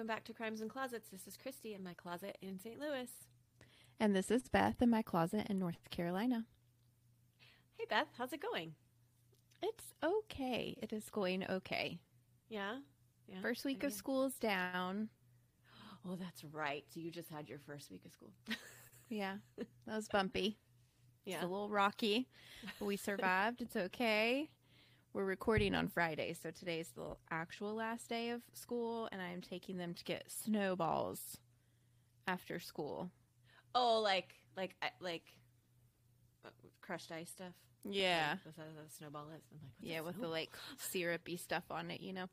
[0.00, 1.10] Welcome back to Crimes and Closets.
[1.10, 2.80] This is Christy in my closet in St.
[2.80, 3.10] Louis.
[4.00, 6.46] And this is Beth in my closet in North Carolina.
[7.76, 8.72] Hey, Beth, how's it going?
[9.62, 10.74] It's okay.
[10.80, 11.98] It is going okay.
[12.48, 12.76] Yeah.
[13.28, 13.42] yeah.
[13.42, 13.98] First week oh, of Yeah.
[13.98, 15.10] school is down.
[16.08, 16.82] Oh, that's right.
[16.88, 18.32] So you just had your first week of school.
[19.10, 20.56] Yeah, that was bumpy.
[21.26, 21.42] It's yeah.
[21.42, 22.26] a little rocky,
[22.78, 23.60] but we survived.
[23.60, 24.48] it's okay.
[25.12, 29.40] We're recording on Friday, so today's the actual last day of school, and I am
[29.40, 31.36] taking them to get snowballs
[32.28, 33.10] after school.
[33.74, 35.24] Oh, like like like
[36.44, 36.50] uh,
[36.80, 37.54] crushed ice stuff.
[37.84, 38.30] Yeah.
[38.32, 39.42] Like, That's what a snowball is.
[39.52, 42.26] I'm like, Yeah, with the like syrupy stuff on it, you know.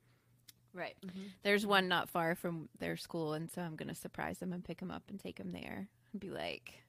[0.73, 0.95] right.
[1.03, 1.31] mhm.
[1.41, 4.64] There's one not far from their school, and so I'm going to surprise them and
[4.64, 6.84] pick them up and take them there and be like,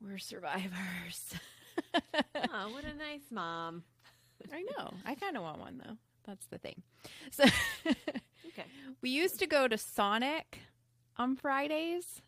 [0.00, 1.34] "We're survivors."
[2.52, 3.82] Oh, what a nice mom.
[4.52, 4.90] I know.
[5.04, 5.96] I kind of want one though.
[6.26, 6.82] That's the thing.
[7.32, 7.44] So
[8.48, 8.64] Okay.
[9.00, 10.58] we used to go to Sonic
[11.16, 12.20] on Fridays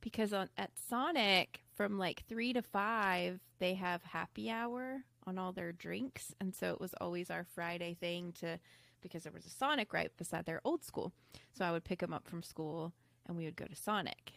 [0.00, 5.52] because on at Sonic from like three to five they have happy hour on all
[5.52, 8.58] their drinks, and so it was always our Friday thing to
[9.00, 11.12] because there was a Sonic right beside their old school.
[11.52, 12.92] So I would pick them up from school
[13.26, 14.32] and we would go to Sonic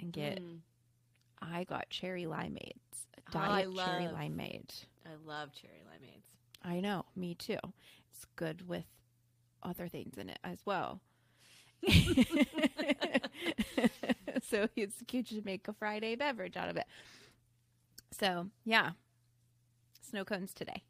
[0.00, 0.40] and get.
[0.40, 0.58] Mm.
[1.42, 4.84] I got cherry limeades, a Oh, I diet cherry limeade.
[5.06, 6.24] I love cherry limeades.
[6.62, 7.58] I know, me too.
[8.12, 8.84] It's good with
[9.62, 11.00] other things in it as well.
[14.42, 16.84] so it's cute to make a Friday beverage out of it.
[18.12, 18.90] So yeah,
[20.02, 20.82] snow cones today.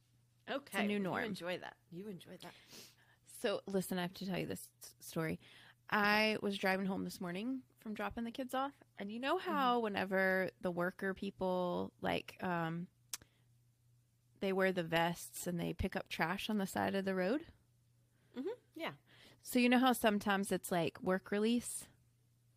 [0.50, 0.86] Okay.
[0.86, 1.22] new norm.
[1.22, 1.76] You enjoy that.
[1.92, 2.52] You enjoy that.
[3.40, 5.38] So listen, I have to tell you this story.
[5.90, 9.78] I was driving home this morning from dropping the kids off, and you know how
[9.80, 12.86] whenever the worker people like um
[14.40, 17.42] they wear the vests and they pick up trash on the side of the road?
[18.36, 18.92] Mhm, yeah.
[19.42, 21.86] So you know how sometimes it's like work release?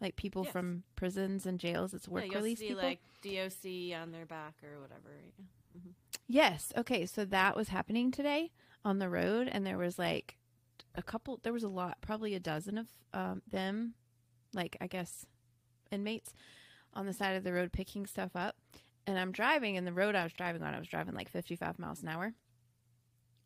[0.01, 0.51] Like people Yes.
[0.51, 2.83] from prisons and jails, it's work yeah, release see people?
[2.83, 5.09] like DOC on their back or whatever.
[5.37, 5.45] yeah.
[6.27, 6.71] Yes.
[6.77, 7.05] Okay.
[7.05, 8.51] So that was happening today
[8.85, 10.37] on the road, and there was like
[10.95, 11.39] a couple.
[11.43, 13.93] There was a lot, probably a dozen of um, them,
[14.53, 15.25] like I guess
[15.91, 16.33] inmates,
[16.93, 18.55] on the side of the road picking stuff up.
[19.05, 21.77] And I'm driving, and the road I was driving on, I was driving like 55
[21.77, 22.33] miles an hour.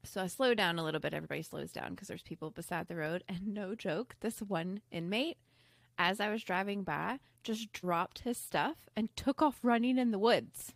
[0.03, 1.13] So I slowed down a little bit.
[1.13, 3.23] Everybody slows down because there's people beside the road.
[3.27, 5.37] And no joke, this one inmate,
[5.97, 10.19] as I was driving by, just dropped his stuff and took off running in the
[10.19, 10.73] woods.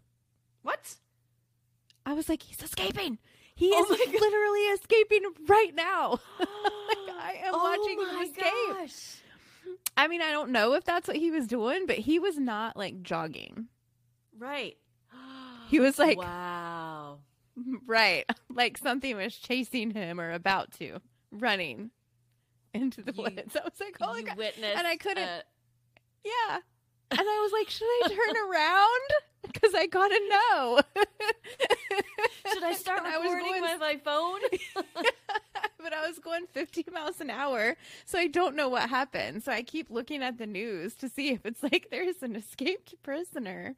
[0.63, 0.95] What?
[2.05, 3.19] I was like, he's escaping.
[3.55, 3.89] He Oh is
[4.21, 6.19] literally escaping right now.
[6.87, 8.43] Like, I am oh watching oh him escape.
[8.69, 9.21] gosh.
[9.95, 12.75] I mean, I don't know if that's what he was doing, but he was not
[12.75, 13.67] like jogging.
[14.41, 14.75] Right.
[15.69, 17.19] He was like, wow.
[17.87, 20.99] right, like something was chasing him or about to,
[21.31, 21.91] running
[22.73, 23.55] into the You- woods.
[23.55, 25.43] I was like, oh holy god, witnessed And I couldn't- a-
[26.25, 26.57] yeah.
[27.11, 29.01] And I was like, should I turn around?
[29.51, 30.79] Because I gotta know.
[32.53, 34.39] should I start And I recording going with my phone?
[35.81, 37.75] but I was going 50 miles an hour,
[38.05, 39.41] so I don't know what happened.
[39.41, 42.93] So I keep looking at the news to see if it's like there's an escaped
[43.01, 43.75] prisoner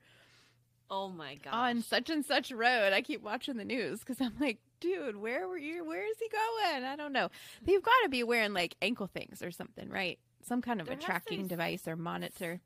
[0.94, 1.54] oh my gosh.
[1.54, 2.94] on such and such road.
[2.94, 5.84] I keep watching the news because I'm like, dude, where were you?
[5.84, 6.84] Where is he going?
[6.86, 7.30] I don't know.
[7.64, 10.20] They've got to be wearing like ankle things or something, right?
[10.44, 12.62] Some kind of There a tracking device or monitor.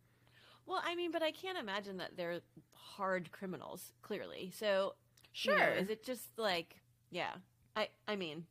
[0.65, 2.41] Well, I mean, but I can't imagine that they're
[2.73, 3.93] hard criminals.
[4.01, 4.95] Clearly, so
[5.33, 5.57] you Sure.
[5.57, 7.33] know, is it just like, yeah?
[7.75, 8.45] I I mean,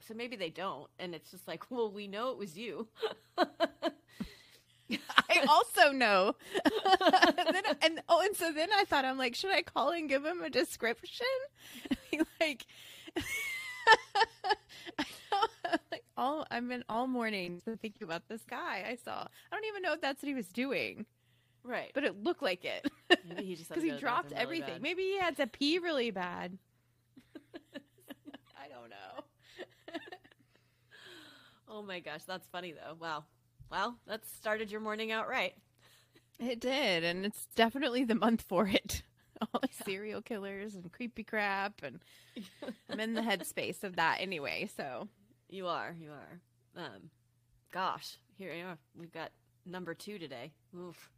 [0.00, 2.88] so maybe they don't, and it's just like, well, we know it was you.
[5.36, 6.34] I also know.
[6.64, 10.08] and, then, and oh, and so then I thought I'm like, should I call and
[10.08, 11.26] give him a description?
[12.40, 12.66] Like,
[14.98, 19.22] I know, like all I've been all morning thinking about this guy I saw.
[19.22, 21.04] I don't even know if that's what he was doing,
[21.62, 21.90] right.
[21.94, 22.90] but it looked like it
[23.28, 24.82] Maybe he just because he go to the dropped bathroom really everything.
[24.82, 26.56] Maybe he had to pee really bad.
[28.56, 29.24] I don't know.
[31.68, 32.96] Oh my gosh, that's funny though.
[33.00, 33.24] Wow.
[33.70, 35.54] Well, that started your morning out right.
[36.38, 39.02] It did, and it's definitely the month for it.
[39.40, 42.00] All the serial killers and creepy crap, and
[42.88, 44.68] I'm in the headspace of that anyway.
[44.76, 45.08] So
[45.48, 46.40] You are, you are.
[46.84, 47.10] Um,
[47.72, 48.78] gosh, here we are.
[48.98, 49.30] We've got
[49.66, 50.52] number two today.
[50.76, 51.10] Oof.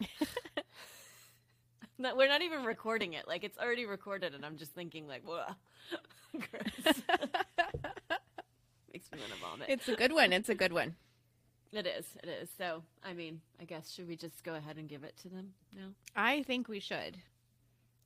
[1.98, 3.28] We're not even recording it.
[3.28, 5.44] Like it's already recorded, and I'm just thinking like, whoa.
[8.92, 9.68] makes me want to vomit.
[9.68, 10.32] It's a good one.
[10.32, 10.94] It's a good one.
[11.74, 12.04] It is.
[12.22, 12.50] It is.
[12.58, 15.54] So, I mean, I guess should we just go ahead and give it to them
[15.74, 15.86] now?
[16.14, 17.16] I think we should.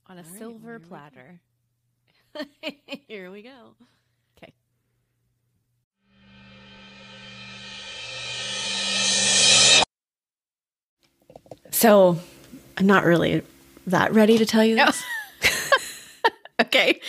[0.06, 1.40] On a silver well, platter.
[2.62, 3.74] We here we go.
[4.38, 4.52] Okay.
[11.72, 12.20] So,
[12.78, 13.42] I'm not really
[13.88, 14.86] that ready to tell you no.
[14.86, 15.02] this.
[16.60, 17.00] okay.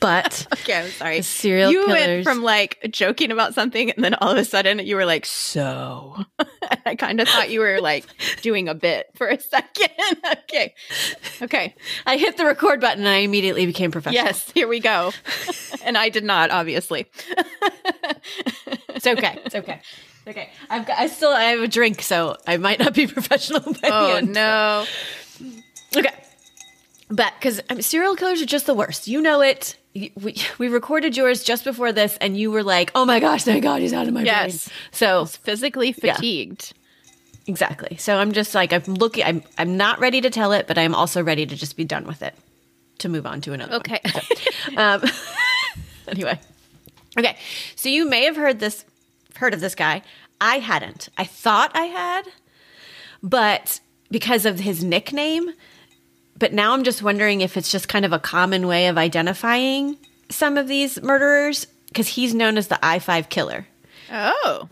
[0.00, 1.16] But okay, I'm sorry.
[1.18, 2.06] the serial you killers.
[2.06, 5.26] went from like joking about something and then all of a sudden you were like,
[5.26, 6.24] so.
[6.86, 8.04] I kind of thought you were like
[8.42, 9.90] doing a bit for a second.
[10.42, 10.74] okay.
[11.42, 11.74] Okay.
[12.06, 14.24] I hit the record button and I immediately became professional.
[14.24, 15.12] Yes, here we go.
[15.84, 17.06] and I did not, obviously.
[18.88, 19.38] It's okay.
[19.44, 19.80] It's okay.
[20.26, 20.50] Okay.
[20.68, 23.72] I've got, I still I have a drink, so I might not be professional by
[23.72, 24.32] the oh, end.
[24.32, 24.84] no.
[25.96, 26.14] Okay.
[27.08, 29.06] But because I mean, serial killers are just the worst.
[29.06, 29.76] You know it.
[29.94, 30.12] We,
[30.58, 33.80] we recorded yours just before this, and you were like, "Oh my gosh, thank God
[33.80, 34.68] he's out of my brain." Yes.
[34.90, 36.14] So was physically Yeah.
[36.16, 36.72] fatigued.
[37.46, 37.96] exactly.
[37.96, 39.22] So I'm just like I'm looking.
[39.24, 42.06] I'm I'm not ready to tell it, but I'm also ready to just be done
[42.06, 42.34] with it,
[42.98, 43.74] to move on to another.
[43.76, 44.00] Okay.
[44.76, 45.02] Um,
[46.08, 46.40] anyway,
[47.16, 47.36] okay.
[47.76, 48.84] So you may have heard this,
[49.36, 50.02] heard of this guy.
[50.40, 51.08] I hadn't.
[51.16, 52.22] I thought I had,
[53.22, 53.78] but
[54.10, 55.50] because of his nickname.
[56.38, 59.96] But now I'm just wondering if it's just kind of a common way of identifying
[60.28, 63.66] some of these murderers because he's known as the I five killer.
[64.12, 64.68] oh.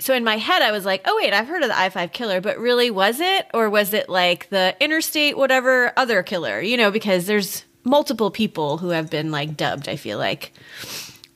[0.00, 2.12] So in my head, I was like, "Oh wait, I've heard of the I five
[2.12, 6.60] killer," but really, was it, or was it like the interstate whatever other killer?
[6.60, 9.88] You know, because there's multiple people who have been like dubbed.
[9.88, 10.52] I feel like,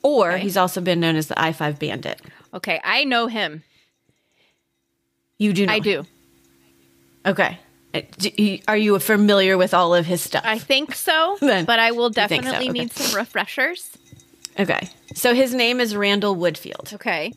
[0.01, 0.43] or Okay.
[0.43, 2.21] he's also been known as the I five bandit.
[2.53, 2.79] Okay.
[2.85, 3.63] I know him.
[5.37, 5.65] You do?
[5.65, 5.83] Know I him.
[5.83, 6.05] do.
[7.25, 7.59] Okay.
[8.67, 10.43] Are you familiar with all of his stuff?
[10.45, 12.79] I think so, but I will think so, definitely okay.
[12.79, 13.95] need some refreshers.
[14.59, 14.89] okay.
[15.15, 16.93] So his name is Randall Woodfield.
[16.95, 17.33] Okay.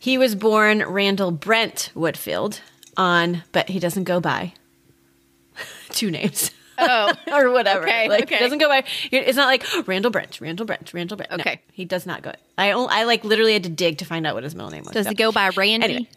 [0.00, 2.58] He was born Randall Brent Woodfield
[2.96, 4.52] on, but he doesn't go by
[5.90, 6.50] two names.
[6.78, 7.82] Oh, or whatever.
[7.84, 8.36] Okay, like okay.
[8.36, 8.82] it doesn't go by.
[9.12, 11.30] It's not like Randall Brent, Randall Brent, Randall Brent.
[11.30, 11.60] No, Okay.
[11.72, 12.32] he does not go.
[12.58, 14.82] I only, I like literally had to dig to find out what his middle name
[14.82, 14.92] was.
[14.92, 15.84] does So- it go by Randy?
[15.84, 16.08] Anyway.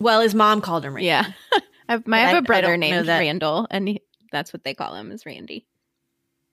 [0.00, 1.06] Well, his mom called him Randy.
[1.06, 1.26] Yeah.
[1.88, 4.02] I have, my, But I I- have I a brother don't named Randall, and he,
[4.32, 5.66] that's what they call him is Randy.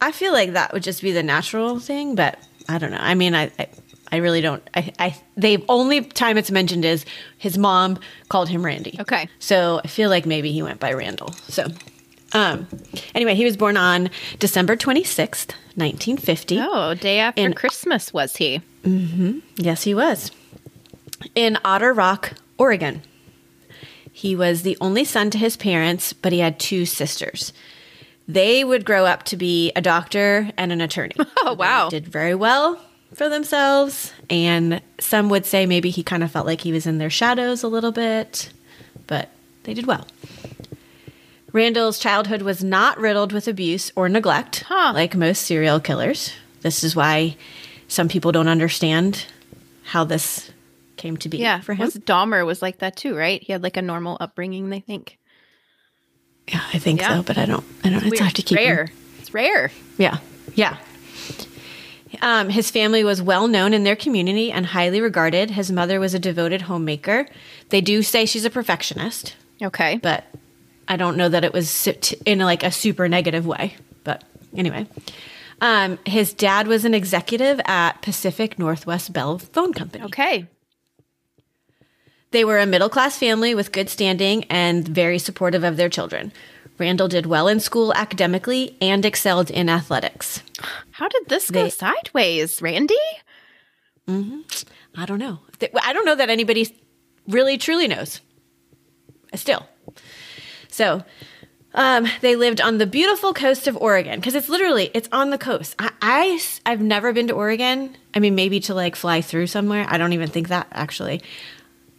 [0.01, 2.37] I feel like that would just be the natural thing, but
[2.67, 2.97] I don't know.
[2.99, 3.67] I mean, I, I,
[4.11, 4.61] I really don't.
[4.75, 7.05] I, I, the only time it's mentioned is
[7.37, 7.97] his mom
[8.29, 8.97] called him Randy.
[8.99, 9.27] Okay.
[9.39, 11.31] So I feel like maybe he went by Randall.
[11.47, 11.67] So,
[12.33, 12.67] um,
[13.15, 14.09] anyway, he was born on
[14.39, 16.59] December twenty sixth, nineteen fifty.
[16.59, 18.61] Oh, day after In- Christmas was he?
[19.55, 20.31] Yes, he was.
[21.33, 23.01] In Otter Rock, Oregon.
[24.15, 27.51] He was the only son to his parents, but he had two sisters.
[28.27, 31.15] They would grow up to be a doctor and an attorney.
[31.45, 31.89] Oh, wow.
[31.89, 32.79] They did very well
[33.13, 34.13] for themselves.
[34.29, 37.63] And some would say maybe he kind of felt like he was in their shadows
[37.63, 38.49] a little bit,
[39.07, 39.29] but
[39.63, 40.07] they did well.
[41.51, 44.91] Randall's childhood was not riddled with abuse or neglect, Huh.
[44.95, 46.31] like most serial killers.
[46.61, 47.35] This is why
[47.89, 49.25] some people don't understand
[49.83, 50.49] how this
[51.03, 51.59] came to be Yeah.
[51.59, 51.89] for him.
[51.91, 53.43] Dahmer was like that too, right?
[53.43, 54.69] He had like a normal upbringing.
[54.69, 55.17] They think.
[56.47, 57.17] Yeah, I think Yeah.
[57.17, 57.65] so, but I don't.
[57.83, 58.01] I don't.
[58.03, 58.19] It's Weird.
[58.21, 58.87] hard to keep him- rare.
[59.19, 59.71] It's rare.
[59.97, 60.17] Yeah,
[60.55, 60.77] yeah.
[62.21, 65.51] Um, his family was well known in their community and highly regarded.
[65.51, 67.25] His mother was a devoted homemaker.
[67.69, 69.97] They do say she's a perfectionist, Okay.
[70.01, 70.23] but
[70.87, 71.87] I don't know that it was
[72.25, 73.75] in like a super negative way.
[74.03, 74.23] But
[74.55, 74.85] anyway,
[75.59, 80.03] um, his dad was an executive at Pacific Northwest Bell Phone Company.
[80.05, 80.47] Okay.
[82.33, 86.33] They were a middle class family with good standing and very supportive of their children.
[86.79, 90.41] Randall did well in school academically and excelled in athletics.
[90.89, 92.97] How did this go sideways, Randy?
[94.97, 95.41] I don't know.
[95.83, 96.75] I don't know that anybody
[97.27, 98.19] really truly knows.
[99.35, 99.67] Still.
[100.69, 101.03] So,
[101.75, 105.37] um, they lived on the beautiful coast of Oregon because it's literally it's on the
[105.37, 105.75] coast.
[105.77, 105.91] I,
[106.65, 107.95] I have never been to Oregon.
[108.15, 109.85] I mean, maybe to like fly through somewhere.
[109.87, 111.21] I don't even think that actually.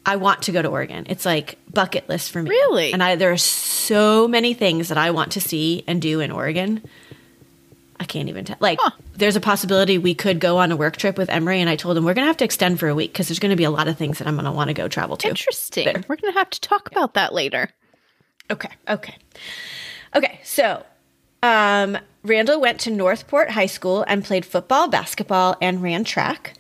[0.07, 1.07] I want to go to Oregon.
[1.09, 2.51] It's like bucket list for me.
[2.51, 2.93] Really?
[2.93, 6.31] And I there are so many things that I want to see and do in
[6.31, 6.83] Oregon.
[7.99, 8.57] I can't even tell.
[8.61, 8.91] Like, Huh.
[9.15, 11.97] there's a possibility we could go on a work trip with Emery, and I told
[11.97, 13.87] him we're gonna have to extend for a week because there's gonna be a lot
[13.89, 15.29] of things that I'm gonna want to go travel to.
[15.29, 15.85] Interesting.
[15.85, 16.05] There.
[16.09, 17.71] We're gonna have to talk about that later.
[18.51, 18.69] Okay.
[18.89, 19.17] Okay.
[20.15, 20.41] Okay.
[20.43, 20.85] So,
[21.43, 26.55] um, Randall went to Newport High School and played football, basketball, and ran track.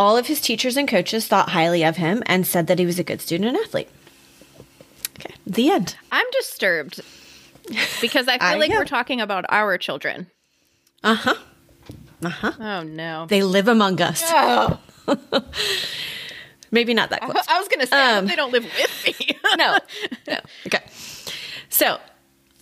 [0.00, 2.98] All of his teachers and coaches thought highly of him and said that he was
[2.98, 3.88] a good student and athlete.
[5.18, 5.34] Okay.
[5.46, 5.94] The end.
[6.10, 7.02] I'm disturbed
[8.00, 8.76] because I feel I like know.
[8.78, 10.28] we're talking about our children.
[11.04, 11.34] Uh huh.
[12.24, 12.52] Uh huh.
[12.58, 13.26] Oh no.
[13.26, 14.22] They live among us.
[14.26, 14.78] Oh.
[16.70, 17.44] Maybe not that close.
[17.48, 19.38] I was gonna say Um, they don't live with me.
[19.58, 19.76] no,
[20.28, 20.38] no.
[20.66, 20.80] Okay.
[21.68, 21.98] So,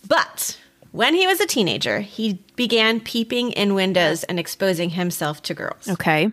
[0.09, 0.59] but
[0.91, 5.87] when he was a teenager, he began peeping in windows and exposing himself to girls.
[5.87, 6.31] Okay.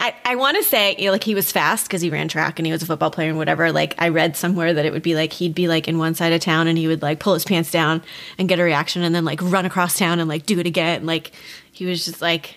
[0.00, 2.58] I, I want to say you know, like he was fast because he ran track
[2.60, 3.72] and he was a football player and whatever.
[3.72, 6.32] Like I read somewhere that it would be like he'd be like in one side
[6.32, 8.02] of town and he would like pull his pants down
[8.38, 11.04] and get a reaction and then like run across town and like do it again.
[11.04, 11.32] Like
[11.72, 12.56] he was just like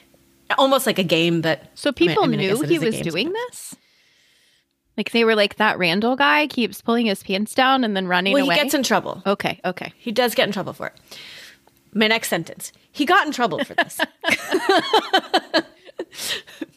[0.58, 3.34] almost like a game, but So people I mean, knew he was game, doing so-
[3.34, 3.76] this?
[4.98, 8.34] Like they were like that Randall guy keeps pulling his pants down and then running
[8.34, 8.56] Well, away.
[8.56, 9.24] he gets in trouble.
[9.26, 9.94] okay, okay.
[9.98, 10.94] He does get in trouble for it.
[11.94, 12.72] My next sentence.
[12.92, 14.00] He got in trouble for this.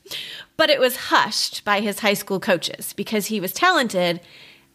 [0.56, 4.20] but it was hushed by his high school coaches because he was talented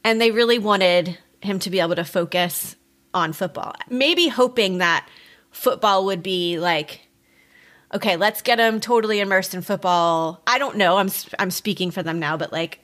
[0.03, 2.75] and they really wanted him to be able to focus
[3.13, 3.73] on football.
[3.89, 5.07] Maybe hoping that
[5.51, 7.01] football would be like
[7.93, 10.41] okay, let's get him totally immersed in football.
[10.45, 10.97] I don't know.
[10.97, 12.79] I'm I'm speaking for them now, but like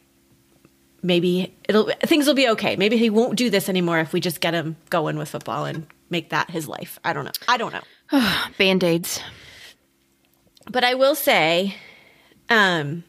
[1.02, 2.76] maybe it'll things will be okay.
[2.76, 5.88] Maybe he won't do this anymore if we just get him going with football and
[6.10, 7.00] make that his life.
[7.04, 7.32] I don't know.
[7.48, 8.28] I don't know.
[8.58, 9.22] Band aids.
[10.72, 11.76] But I will say,
[12.50, 13.04] um,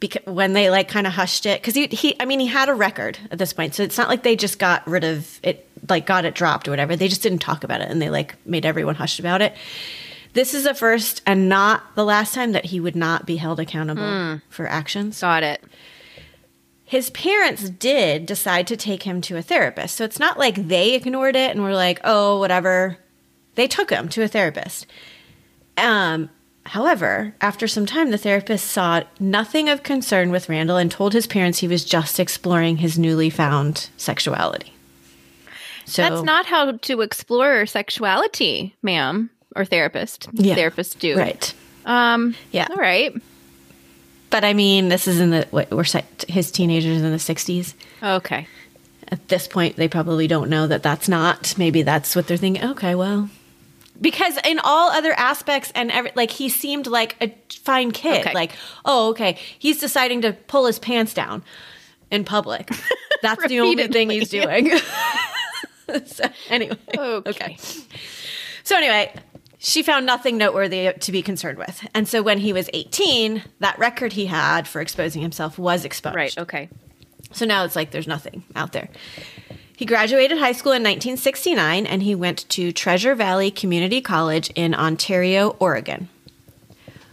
[0.00, 2.68] because when they like kind of hushed it, because he, he, I mean, he had
[2.68, 5.68] a record at this point, so it's not like they just got rid of it,
[5.88, 6.94] like got it dropped or whatever.
[6.96, 9.54] They just didn't talk about it, and they like made everyone hushed about it.
[10.34, 13.58] This is the first and not the last time that he would not be held
[13.58, 15.20] accountable for actions.
[15.20, 15.64] Got it.
[16.84, 19.96] his parents did decide to take him to a therapist.
[19.96, 22.98] So it's not like they ignored it and were like, "Oh, whatever."
[23.56, 24.86] They took him to a therapist.
[25.76, 26.30] Um,
[26.68, 31.26] however, after some time, the therapist saw nothing of concern with Randall and told his
[31.26, 34.72] parents he was just exploring his newly found sexuality.
[35.84, 40.28] So That's not how to explore sexuality, ma'am, or therapist.
[40.32, 40.54] Yeah.
[40.54, 41.16] Therapists do.
[41.16, 41.54] right.
[41.86, 42.34] Um.
[42.52, 42.66] Yeah.
[42.70, 43.14] All right.
[44.30, 45.84] But I mean, this is in the what we're
[46.28, 47.72] his teenagers in the '60s.
[48.02, 48.46] Okay.
[49.10, 52.62] at this point they probably don't know that that's not maybe that's what they're thinking
[52.62, 53.30] okay well
[54.00, 58.32] because in all other aspects and every, like he seemed like a fine kid Okay.
[58.34, 58.52] like
[58.84, 61.42] oh okay he's deciding to pull his pants down
[62.10, 62.70] in public
[63.22, 64.70] that's the only thing he's doing
[66.06, 67.56] so, anyway Okay.
[68.64, 69.12] so anyway
[69.58, 73.78] she found nothing noteworthy to be concerned with and so when he was 18 that
[73.78, 76.38] record he had for exposing himself was exposed Right.
[76.38, 76.68] Okay.
[77.32, 78.88] so now it's like there's nothing out there.
[79.78, 84.74] He graduated high school in 1969 and he went to Treasure Valley Community College in
[84.74, 86.08] Ontario, Oregon,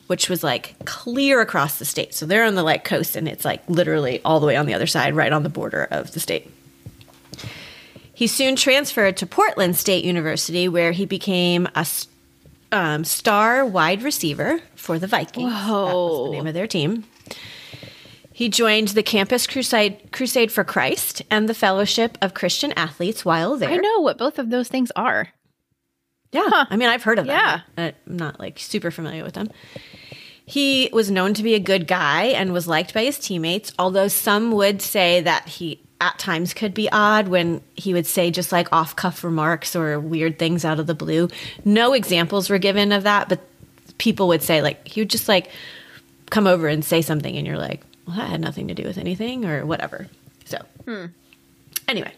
[0.07, 2.15] which was like clear across the state.
[2.15, 4.73] So they're on the like coast and it's like literally all the way on the
[4.73, 6.49] other side, right on the border of the state.
[8.11, 11.85] He soon transferred to Portland State University where he became a
[12.71, 15.53] um, star wide receiver for the Vikings.
[15.53, 16.25] That was Whoa.
[16.25, 17.03] the name of their team.
[18.35, 23.55] He joined the Campus Crusade, Crusade for Christ and the Fellowship of Christian Athletes while
[23.55, 23.69] there.
[23.69, 25.29] I know what both of those things are.
[26.33, 26.65] Yeah.
[26.69, 27.37] I mean, I've heard of them.
[27.37, 27.61] Yeah.
[27.77, 29.49] I'm not like super familiar with them.
[30.45, 34.09] He was known to be a good guy and was liked by his teammates, although
[34.09, 38.51] some would say that he at times could be odd when he would say just
[38.51, 41.29] like off cuff remarks or weird things out of the blue.
[41.63, 43.39] No examples were given of that, but
[43.97, 45.49] people would say like he would just like
[46.31, 48.97] come over and say something and you're like, well, that had nothing to do with
[48.97, 50.07] anything or whatever.
[50.45, 51.05] So, hmm.
[51.87, 52.13] anyway,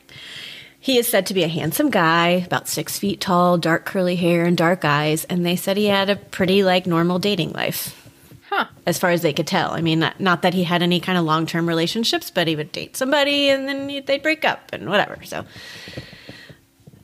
[0.79, 4.45] he is said to be a handsome guy, about six feet tall, dark curly hair,
[4.45, 5.25] and dark eyes.
[5.25, 8.03] And they said he had a pretty like normal dating life,
[8.49, 8.65] Huh.
[8.85, 9.71] as far as they could tell.
[9.71, 12.55] I mean, not, not that he had any kind of long term relationships, but he
[12.55, 15.17] would date somebody and then he- they'd break up and whatever.
[15.23, 15.45] So,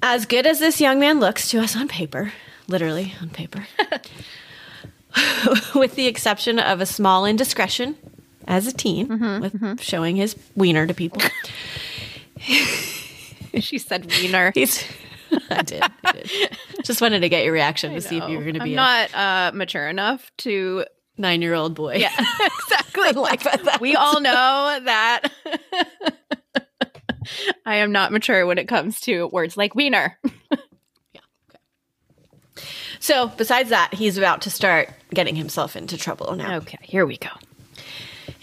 [0.01, 2.33] as good as this young man looks to us on paper,
[2.67, 3.65] literally on paper,
[5.75, 7.95] with the exception of a small indiscretion
[8.47, 9.07] as a teen,
[9.41, 11.21] with showing his wiener to people.
[13.59, 14.51] She said wiener.
[14.55, 14.83] He's.
[15.49, 16.57] I did, I did.
[16.83, 18.75] Just wanted to get your reaction to see if you were going to I'm be
[18.75, 20.85] not uh, mature enough to.
[21.17, 21.95] nine-year-old boy.
[21.97, 23.11] Yeah, exactly.
[23.13, 23.79] like that.
[23.79, 25.27] we all know that
[27.65, 30.17] I am not mature when it comes to words like wiener.
[31.13, 31.21] Yeah.
[32.99, 36.55] So, besides that, he's about to start getting himself into trouble now.
[36.57, 37.29] Okay, here we go.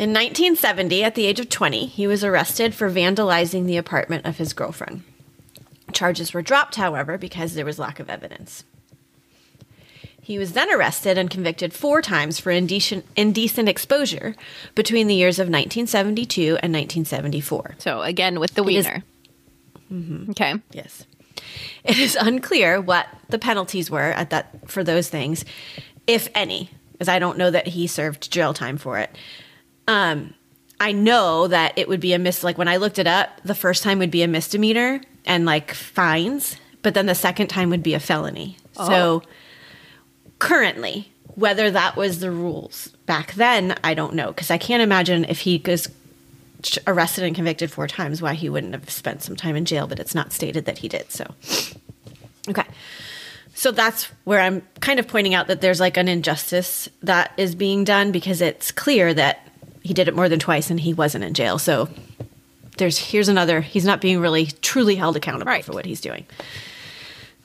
[0.01, 4.39] In 1970, at the age of 20, he was arrested for vandalizing the apartment of
[4.39, 5.03] his girlfriend.
[5.93, 8.65] Charges were dropped, however, because there was lack of evidence.
[10.23, 14.37] He was then arrested and convicted four times for indecent, indecent exposure
[14.75, 17.75] between the years of 1972 and 1974.
[17.77, 19.05] So again, with the is- wiener.
[19.93, 20.31] Mm-hmm.
[20.31, 20.55] Okay.
[20.71, 21.05] Yes.
[21.85, 25.45] It is unclear what the penalties were at that for those things,
[26.07, 29.15] if any, because I don't know that he served jail time for it.
[29.89, 30.35] Um,
[30.79, 33.55] I know that it would be a mis like when I looked it up, the
[33.55, 37.83] first time would be a misdemeanor and like fines, but then the second time would
[37.83, 38.57] be a felony.
[38.75, 39.23] So
[40.39, 44.29] currently, Whether that was the rules back then, I don't know.
[44.29, 45.89] Because I can't imagine if he was
[46.87, 49.99] arrested and convicted four times, why he wouldn't have spent some time in jail, but
[49.99, 51.11] it's not stated that he did.
[51.11, 51.25] So,
[52.49, 52.65] okay.
[53.55, 57.55] So that's where I'm kind of pointing out that there's like an injustice that is
[57.55, 59.47] being done because it's clear that
[59.83, 61.59] he did it more than twice and he wasn't in jail.
[61.59, 61.89] So
[62.79, 65.65] there's here's another he's not being really truly held accountable Right.
[65.65, 66.27] for what he's doing.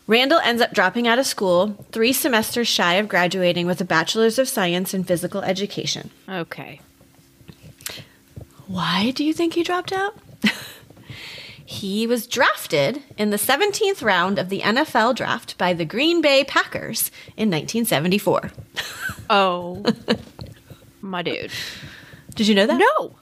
[0.07, 4.37] Randall ends up dropping out of school, three semesters shy of graduating with a bachelor's
[4.37, 6.11] of science in physical education.
[6.29, 6.79] Okay.
[8.67, 10.15] Why do you think he dropped out?
[11.65, 16.43] he was drafted in the 17th round of the NFL draft by the Green Bay
[16.43, 18.51] Packers in 1974.
[19.27, 19.83] Oh,
[21.01, 21.49] my dude.
[22.35, 22.77] Did you know that?
[22.77, 23.15] No,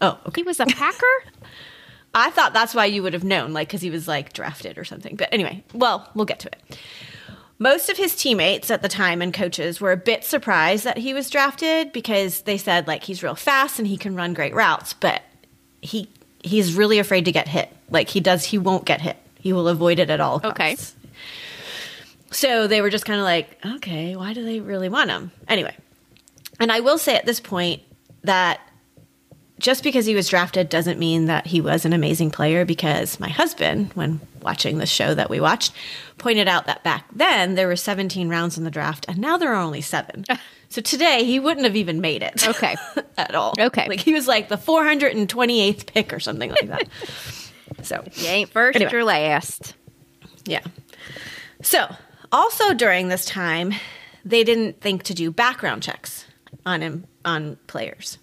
[0.00, 0.42] Oh, okay.
[0.42, 1.06] he was a Packer.
[2.14, 4.84] I thought that's why you would have known, like, because he was like drafted or
[4.84, 5.16] something.
[5.16, 6.78] But anyway, well, we'll get to it.
[7.58, 11.14] Most of his teammates at the time and coaches were a bit surprised that he
[11.14, 14.92] was drafted because they said like he's real fast and he can run great routes,
[14.92, 15.22] but
[15.80, 16.08] he
[16.42, 17.70] he's really afraid to get hit.
[17.90, 19.16] Like he does, he won't get hit.
[19.38, 20.60] He will avoid it at all costs.
[20.60, 20.76] Okay.
[22.30, 25.30] So they were just kind of like, okay, why do they really want him?
[25.48, 25.74] Anyway,
[26.60, 27.82] and I will say at this point
[28.26, 28.60] that
[29.58, 33.28] just because he was drafted doesn't mean that he was an amazing player because my
[33.30, 35.72] husband, when watching the show that we watched,
[36.18, 39.52] pointed out that back then there were 17 rounds in the draft and now there
[39.54, 40.24] are only seven.
[40.28, 40.40] Ah.
[40.68, 42.46] so today he wouldn't have even made it.
[42.46, 42.76] Okay.
[43.16, 43.54] at all.
[43.58, 43.88] Okay.
[43.88, 46.88] Like he was like the 428th pick or something like that.
[47.82, 48.92] so You ain't first Anyway.
[48.92, 49.74] or last.
[50.44, 50.60] yeah.
[51.62, 51.86] So,
[52.30, 53.72] also during this time,
[54.22, 56.25] they didn't think to do background checks
[56.64, 58.18] on him on players.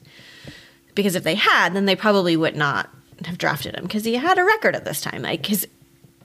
[0.95, 2.89] Because if they had, then they probably would not
[3.25, 5.21] have drafted him because he had a record at this time.
[5.21, 5.67] Like his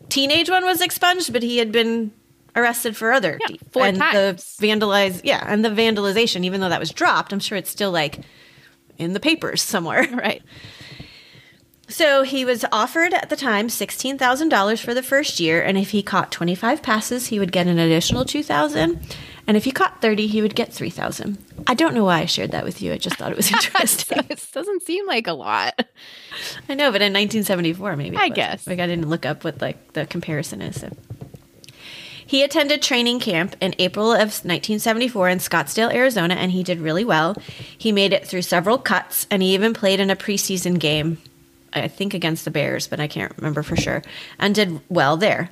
[0.09, 2.13] teenage one was expunged, but he had been
[2.57, 4.57] arrested for other Yeah, four and times.
[4.57, 7.91] the vandalize yeah, and the vandalization even though that was dropped, I'm sure it's still
[7.93, 8.21] like
[8.99, 10.07] in the papers somewhere.
[10.13, 10.43] Right.
[11.91, 16.03] So he was offered at the time $16,000 for the first year, and if he
[16.03, 19.01] caught 25 passes, he would get an additional 2,000,
[19.49, 21.39] and if he caught 30, he would get 3,000.
[21.67, 22.93] I don't know why I shared that with you.
[22.93, 24.19] I just thought it was interesting.
[24.29, 25.87] it doesn't seem like a lot.
[26.69, 28.17] I know, but in 1974 maybe.
[28.19, 28.67] I guess.
[28.67, 30.83] Like I didn't look up what like the comparison is.
[30.83, 30.91] So.
[32.27, 37.07] He attended training camp in April of 1974 in Scottsdale, Arizona, and he did really
[37.07, 37.35] well.
[37.79, 41.17] He made it through several cuts, and he even played in a preseason game,
[41.73, 44.03] I think against the Bears, but I can't remember for sure,
[44.39, 45.49] and did well there.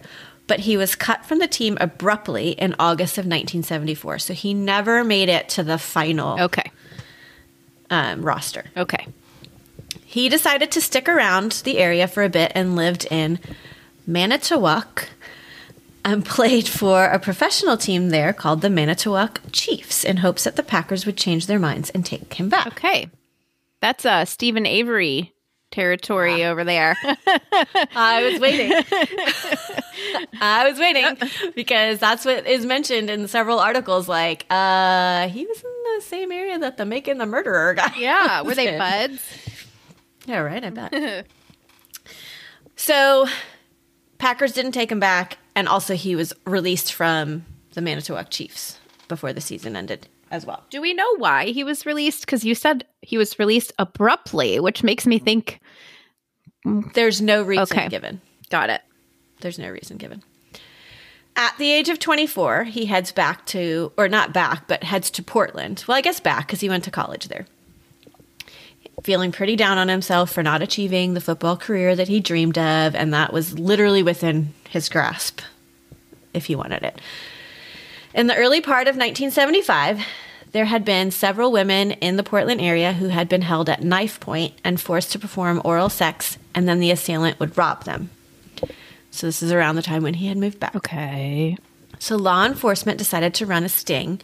[0.47, 5.03] But he was cut from the team abruptly in August of 1974, so he never
[5.03, 6.71] made it to the final Okay.
[7.91, 8.65] um, roster.
[8.77, 9.07] Okay.
[10.05, 13.39] He decided to stick around the area for a bit and lived in
[14.07, 15.09] Manitowoc
[16.05, 20.63] and played for a professional team there called the Manitowoc Chiefs in hopes that the
[20.63, 22.69] Packers would change their minds and take him back.
[22.69, 23.11] Okay.
[23.83, 25.33] That's uh Steven Avery
[25.77, 26.97] territory over there.
[27.95, 28.73] I was waiting.
[30.41, 31.19] I was waiting
[31.55, 34.09] because that's what is mentioned in several articles.
[34.09, 37.93] Like, uh, he was in the same area that the making the Murderer guy.
[37.99, 38.41] yeah.
[38.41, 38.79] Were they in.
[38.79, 39.23] buds?
[40.29, 40.65] Yeah, right.
[40.65, 41.27] I bet.
[42.75, 43.29] so,
[44.19, 49.33] Packers didn't take him back, and also he was released from the Manitowoc Chiefs before
[49.33, 50.65] the season ended as well.
[50.71, 52.21] Do we know why he was released?
[52.23, 55.61] Because you said he was released abruptly, which makes me think.
[56.95, 57.89] There's no reason Okay.
[57.89, 58.21] given.
[58.51, 58.83] Got it.
[59.41, 60.23] There's no reason given.
[61.37, 65.23] At the age of 24, he heads back to, or not back, but heads to
[65.23, 65.85] Portland.
[65.87, 67.47] Well, I guess back because he went to college there.
[69.03, 72.95] Feeling pretty down on himself for not achieving the football career that he dreamed of,
[72.95, 75.41] and that was literally within his grasp
[76.33, 76.99] if he wanted it.
[78.17, 80.01] In the early part of 1975,
[80.53, 84.19] there had been several women in the Portland area who had been held at knife
[84.21, 88.09] point and forced to perform oral sex, and then the assailant would rob them.
[89.11, 90.75] So this is around the time when he had moved back.
[90.75, 91.59] Okay.
[91.99, 94.23] So law enforcement decided to run a sting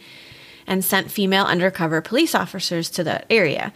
[0.65, 3.71] and sent female undercover police officers to the area.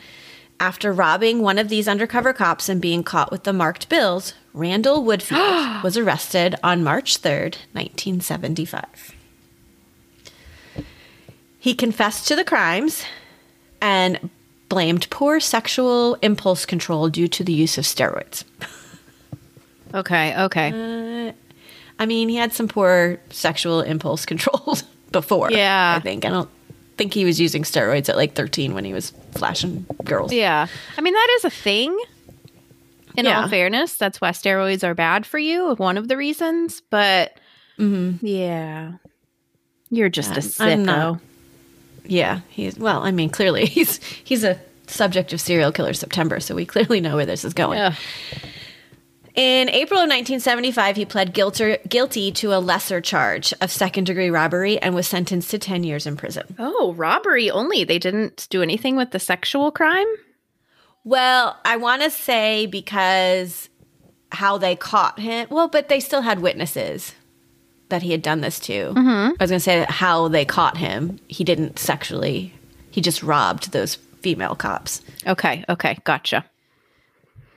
[0.60, 5.03] After robbing one of these undercover cops and being caught with the marked bills, Randall
[5.03, 9.16] Woodfield was arrested on March 3rd, 1975.
[11.67, 13.03] He confessed to the crimes
[13.82, 14.30] and
[14.69, 18.45] blamed poor sexual impulse control due to the use of steroids.
[19.93, 20.34] Okay.
[20.43, 21.27] Okay.
[21.27, 21.34] Uh,
[21.99, 24.77] I mean, he had some poor sexual impulse control
[25.12, 25.51] before.
[25.51, 25.95] Yeah.
[25.97, 26.23] I think.
[26.23, 26.49] I don't
[26.97, 30.32] think he was using steroids at like 13 when he was flashing girls.
[30.32, 30.67] yeah.
[30.97, 31.99] I mean, that is a thing.
[33.17, 33.41] In Yeah.
[33.41, 35.75] all fairness, that's why steroids are bad for you.
[35.75, 37.38] One of the reasons, but
[37.77, 38.25] mm-hmm.
[38.25, 38.93] yeah,
[39.89, 41.19] you're just a I'm sicko.
[42.08, 43.04] Yeah, he's well.
[43.04, 47.15] I mean, clearly he's he's a subject of serial killer September, so we clearly know
[47.15, 47.80] where this is going.
[47.80, 47.96] Yeah.
[49.36, 54.32] In April of 1975, he pled guilty, guilty to a lesser charge of second degree
[54.32, 56.56] robbery and was sentenced to 10 years in prison.
[56.58, 57.84] Oh, robbery only.
[57.84, 60.08] They didn't do anything with the sexual crime?
[61.04, 63.70] Well, I want to say because
[64.32, 65.48] how they caught him.
[65.52, 67.13] Well, but they still had witnesses
[67.89, 68.93] that he had done this to.
[68.93, 69.32] Mm-hmm.
[69.39, 71.19] I was going to say how they caught him.
[71.28, 72.54] He didn't sexually,
[72.91, 75.02] he just robbed those female cops.
[75.26, 76.43] Okay, okay, gotcha.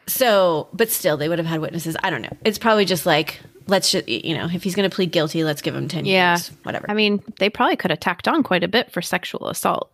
[0.07, 1.97] So, but still, they would have had witnesses.
[2.03, 2.37] I don't know.
[2.45, 5.63] It's probably just like, let's just, you know, if he's going to plead guilty, let's
[5.63, 6.33] give him 10 Yeah.
[6.33, 6.87] years, whatever.
[6.91, 9.91] I mean, they probably could have tacked on quite a bit for sexual assault,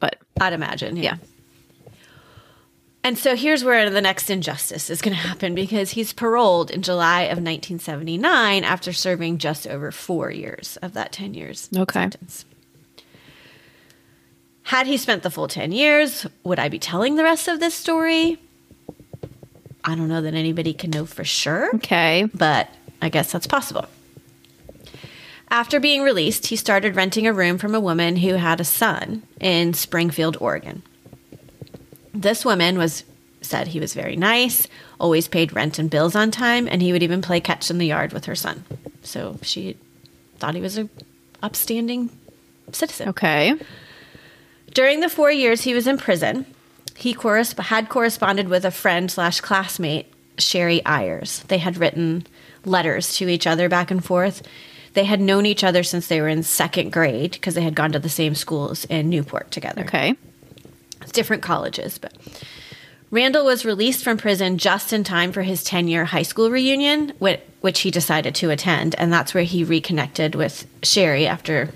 [0.00, 0.96] but I'd imagine.
[0.96, 1.16] yeah.
[3.02, 6.82] And so here's where the next injustice is going to happen because he's paroled in
[6.82, 12.00] July of 1979 after serving just over four years of that 10 years Okay.
[12.00, 12.44] sentence.
[14.64, 17.74] Had he spent the full 10 years, would I be telling the rest of this
[17.74, 18.38] story?
[19.82, 22.28] I don't know that anybody can know for sure, Okay.
[22.34, 22.68] but
[23.00, 23.86] I guess that's possible.
[25.48, 29.22] After being released, he started renting a room from a woman who had a son
[29.40, 30.82] in Springfield, Oregon.
[32.12, 33.04] This woman was
[33.42, 34.66] said he was very nice,
[34.98, 37.86] always paid rent and bills on time, and he would even play catch in the
[37.86, 38.64] yard with her son.
[39.02, 39.76] So she
[40.38, 40.88] thought he was a
[41.42, 42.10] upstanding
[42.72, 43.08] citizen.
[43.08, 43.54] Okay.
[44.74, 46.46] During the four years he was in prison,
[46.96, 51.40] he corresp- had corresponded with a friend slash classmate, Cherie Ayers.
[51.48, 52.26] They had written
[52.64, 54.42] letters to each other back and forth.
[54.94, 57.92] They had known each other since they were in second grade because they had gone
[57.92, 59.82] to the same schools in Newport together.
[59.82, 60.16] Okay.
[61.12, 62.14] Different colleges, but
[63.10, 67.10] Randall was released from prison just in time for his 10 year high school reunion,
[67.18, 68.94] whi- which he decided to attend.
[68.96, 71.70] And that's where he reconnected with Cherie after,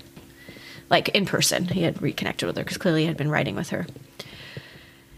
[0.89, 1.65] like in person.
[1.65, 3.85] He had reconnected with her because clearly he had been writing with her.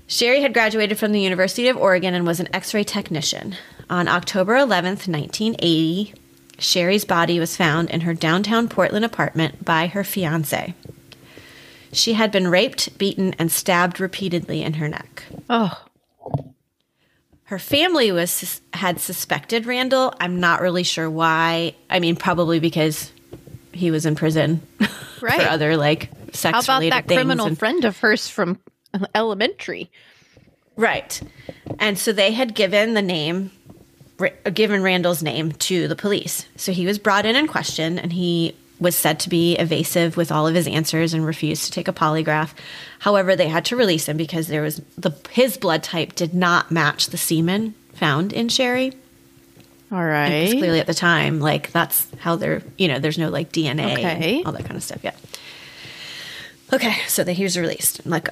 [0.07, 3.55] Cherie had graduated from the University of Oregon and was an x ray technician.
[3.89, 6.13] On October 11th, 1980,
[6.57, 10.73] Cherie's body was found in her downtown Portland apartment by her fiance.
[11.91, 15.23] She had been raped, beaten, and stabbed repeatedly in her neck.
[15.49, 15.83] Oh,
[17.45, 20.13] Her family was had suspected Randall.
[20.19, 21.75] I'm not really sure why.
[21.89, 23.11] I mean, probably because
[23.71, 24.61] he was in prison
[25.21, 25.41] Right.
[25.41, 28.59] for other like sex how about that criminal and- friend of hers from
[29.15, 29.89] elementary?
[30.75, 31.19] right,
[31.79, 33.49] and so they had given the name,
[34.53, 36.45] given Randall's name to the police.
[36.55, 40.31] So he was brought in and questioned, and he was said to be evasive with
[40.31, 42.51] all of his answers and refused to take a polygraph.
[42.99, 46.69] However, they had to release him because there was the his blood type did not
[46.71, 48.93] match the semen found in Cherie.
[49.91, 50.49] All right.
[50.51, 54.43] Clearly at the time, like that's how they're, you know, there's no like DNA, Okay.
[54.45, 54.99] all that kind of stuff.
[55.03, 55.13] Yeah.
[56.73, 58.05] Okay, so that he was released.
[58.05, 58.29] Like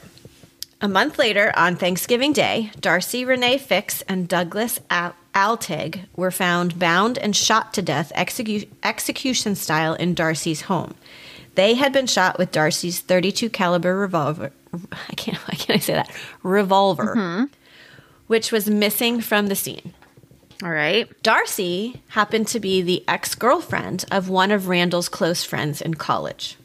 [0.82, 6.80] a month later, on Thanksgiving Day, Darcy Renee Fix and Douglas Al- Altig were found
[6.80, 10.96] bound and shot to death execu- execution style in Darcy's home.
[11.56, 14.52] They had been shot with Darcy's 32 caliber revolver.
[14.74, 15.38] I can't.
[15.38, 16.12] Why can't I say that?
[16.44, 17.46] Revolver, mm-hmm.
[18.28, 19.94] which was missing from the scene.
[20.64, 21.12] All right.
[21.22, 26.58] Darcy happened to be the ex girlfriend of one of Randall's close friends in college.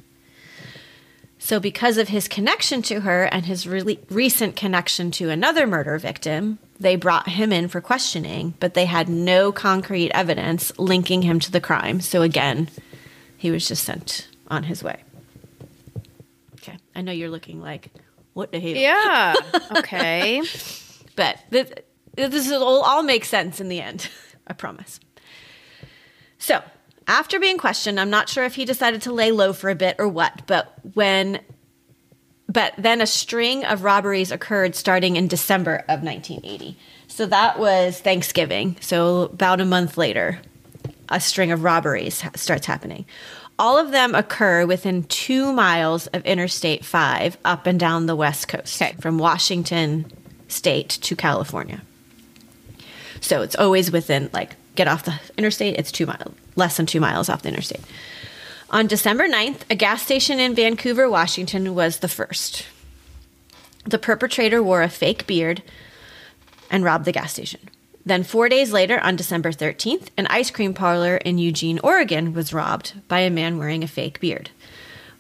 [1.42, 5.96] So, because of his connection to her and his really recent connection to another murder
[5.96, 11.40] victim, they brought him in for questioning, but they had no concrete evidence linking him
[11.40, 12.03] to the crime.
[12.03, 12.68] So, again,
[13.38, 15.03] he was just sent on his way.
[16.57, 16.76] Okay.
[16.94, 17.90] I know you're looking like,
[18.35, 18.76] what the hell?
[18.76, 19.35] Yeah.
[19.79, 20.42] Okay.
[21.16, 21.70] But this,
[22.14, 24.09] this will all make sense in the end.
[24.46, 25.00] I promise.
[26.38, 26.62] So,
[27.11, 29.96] after being questioned, I'm not sure if he decided to lay low for a bit
[29.99, 31.40] or what, but when
[32.49, 36.77] but then a string of robberies occurred starting in December of 1980.
[37.07, 38.77] So that was Thanksgiving.
[38.81, 40.40] So about a month later,
[41.09, 43.05] a string of robberies starts happening.
[43.57, 48.49] All of them occur within two miles of Interstate 5 up and down the West
[48.49, 48.94] Coast, Okay.
[49.01, 50.11] from Washington
[50.49, 51.83] State to California.
[53.20, 57.01] So it's always within, like, get off the interstate, it's two miles, less than two
[57.01, 57.83] miles off the interstate.
[58.71, 62.64] On December 9th, a gas station in Vancouver, Washington was the first.
[63.85, 65.62] The perpetrator wore a fake beard
[66.71, 67.61] and robbed the gas station.
[68.07, 72.55] Then, four days later, on December 13th, an ice cream parlor in Eugene, Oregon was
[72.55, 74.49] robbed by a man wearing a fake beard.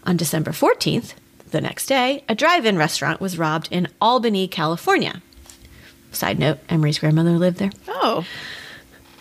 [0.04, 1.12] On December 14th,
[1.50, 5.20] the next day, a drive in restaurant was robbed in Albany, California.
[6.12, 7.72] Side note Emery's grandmother lived there.
[7.88, 8.24] Oh.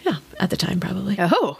[0.05, 1.15] Yeah, at the time, probably.
[1.19, 1.59] Oh.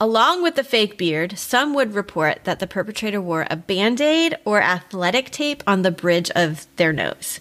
[0.00, 4.34] Along with the fake beard, some would report that the perpetrator wore a band aid
[4.44, 7.38] or athletic tape on the bridge of their nose.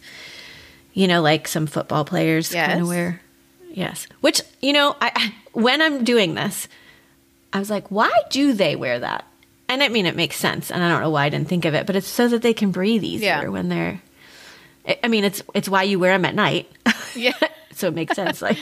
[0.94, 2.82] You know, like some football players kind Yes.
[2.82, 3.22] of wear.
[3.74, 4.08] Yes.
[4.20, 6.68] Which, you know, I, I when I'm doing this,
[7.52, 9.26] I was like, why do they wear that?
[9.68, 11.74] And I mean, it makes sense, and I don't know why I didn't think of
[11.74, 13.48] it, but it's so that they can breathe easier Yeah.
[13.48, 14.02] when they're.
[14.86, 16.70] I- I mean, it's it's why you wear them at night.
[17.16, 17.34] Yeah.
[17.74, 18.42] so it makes sense.
[18.42, 18.58] Like,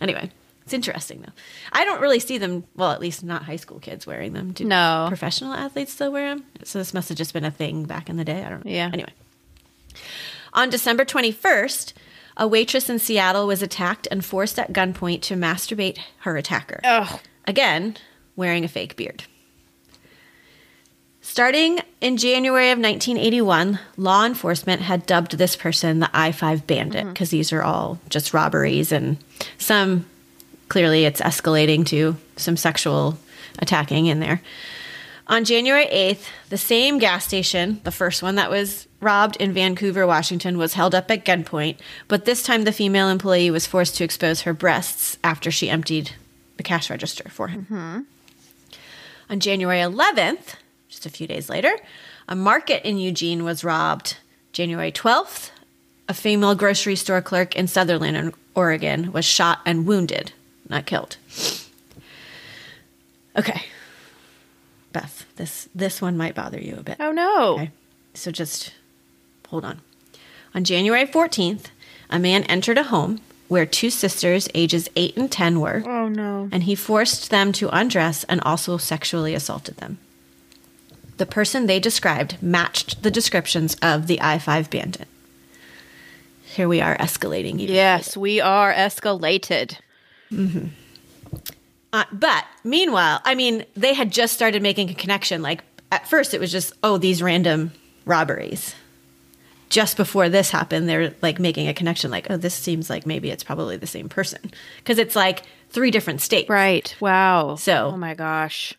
[0.00, 0.30] anyway,
[0.64, 1.32] it's interesting though.
[1.72, 2.64] I don't really see them.
[2.76, 4.52] Well, at least not high school kids wearing them.
[4.52, 5.06] Do No.
[5.08, 6.44] professional athletes still wear them?
[6.64, 8.44] So this must have just been a thing back in the day.
[8.44, 8.70] I don't know.
[8.70, 8.90] Yeah.
[8.92, 9.12] Anyway,
[10.52, 11.94] on December twenty first.
[12.36, 16.80] A waitress in Seattle was attacked and forced at gunpoint to masturbate her attacker.
[16.84, 17.96] Oh, Again,
[18.34, 19.24] wearing a fake beard.
[21.30, 27.02] Starting in January of 1981, law enforcement had dubbed this person the I 5 bandit
[27.02, 27.12] mm-hmm.
[27.12, 29.16] because these are all just robberies and
[29.56, 30.06] some
[30.68, 33.16] clearly it's escalating to some sexual
[33.60, 34.42] attacking in there.
[35.28, 40.08] On January 8th, the same gas station, the first one that was robbed in Vancouver,
[40.08, 41.76] Washington, was held up at gunpoint,
[42.08, 46.10] but this time the female employee was forced to expose her breasts after she emptied
[46.56, 47.66] the cash register for him.
[47.70, 48.00] Mm-hmm.
[49.30, 50.56] On January 11th,
[50.90, 51.72] just a few days later,
[52.28, 54.16] a market in Eugene was robbed.
[54.52, 55.50] January 12th,
[56.08, 60.32] a female grocery store clerk in Sutherlin, Oregon, was shot and wounded,
[60.68, 61.16] not killed.
[63.36, 63.62] Okay.
[64.92, 66.96] Beth, this this one might bother you a bit.
[66.98, 67.54] oh no.
[67.54, 67.70] Okay.
[68.14, 68.72] So just
[69.48, 69.80] hold on.
[70.52, 71.66] On January 14th,
[72.10, 76.48] a man entered a home where two sisters, ages 8 and 10, were, Oh no.
[76.52, 79.98] and he forced them to undress and also sexually assaulted them.
[81.20, 85.06] The person they described matched the descriptions of the I 5 bandit.
[86.42, 87.56] Here we are escalating.
[87.68, 89.76] Yes, we are escalated.
[91.92, 95.42] Uh, but meanwhile, I mean, they had just started making a connection.
[95.42, 97.72] Like at first, it was just oh these random
[98.06, 98.74] robberies.
[99.68, 102.10] Just before this happened, they're like making a connection.
[102.10, 105.90] Like oh, this seems like maybe it's probably the same person because it's like three
[105.90, 106.48] different states.
[106.48, 106.96] Right.
[106.98, 107.56] Wow.
[107.56, 108.72] So- Oh my gosh.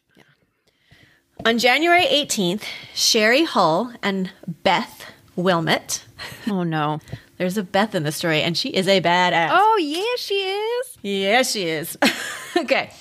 [1.44, 4.32] On January 18th, Shari Hull and
[4.64, 6.06] Beth Wilmot.
[6.48, 7.00] Oh no.
[7.38, 9.50] There's a Beth in the story, and she is a badass.
[9.52, 10.98] Oh yeah, she is.
[11.02, 11.98] Yeah, she is.
[12.58, 12.92] okay.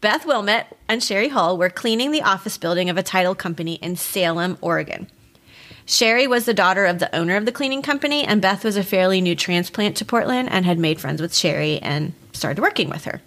[0.00, 3.96] Beth Wilmot and Shari Hull were cleaning the office building of a title company in
[3.96, 5.08] Salem, Oregon.
[5.84, 8.84] Shari was the daughter of the owner of the cleaning company, and Beth was a
[8.84, 13.06] fairly new transplant to Portland and had made friends with Shari and started working with
[13.06, 13.22] her.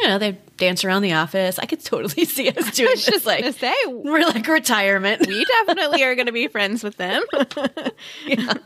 [0.00, 1.58] You know, they dance around the office.
[1.58, 3.06] I could totally see us doing this.
[3.06, 5.26] just like, say, we're like retirement.
[5.26, 7.22] We definitely are going to be friends with them.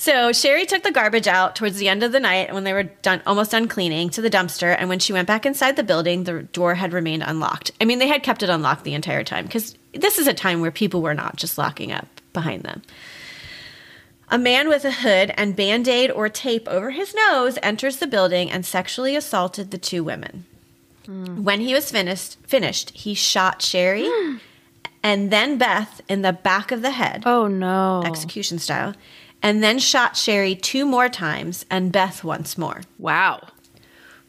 [0.00, 2.84] So Shari took the garbage out towards the end of the night when they were
[2.84, 4.74] done, almost done cleaning, to the dumpster.
[4.78, 7.72] And when she went back inside the building, the door had remained unlocked.
[7.82, 10.62] I mean, they had kept it unlocked the entire time because this is a time
[10.62, 12.80] where people were not just locking up behind them.
[14.32, 18.06] A man with a hood and band aid or tape over his nose enters the
[18.06, 20.46] building and sexually assaulted the two women.
[21.04, 21.42] Hmm.
[21.42, 24.08] When he was finished, finished, he shot Shari
[25.02, 28.04] and then Beth in the back of the head oh no.
[28.04, 28.94] execution style,
[29.42, 32.82] and then shot Shari two more times and Beth once more.
[32.98, 33.48] Wow.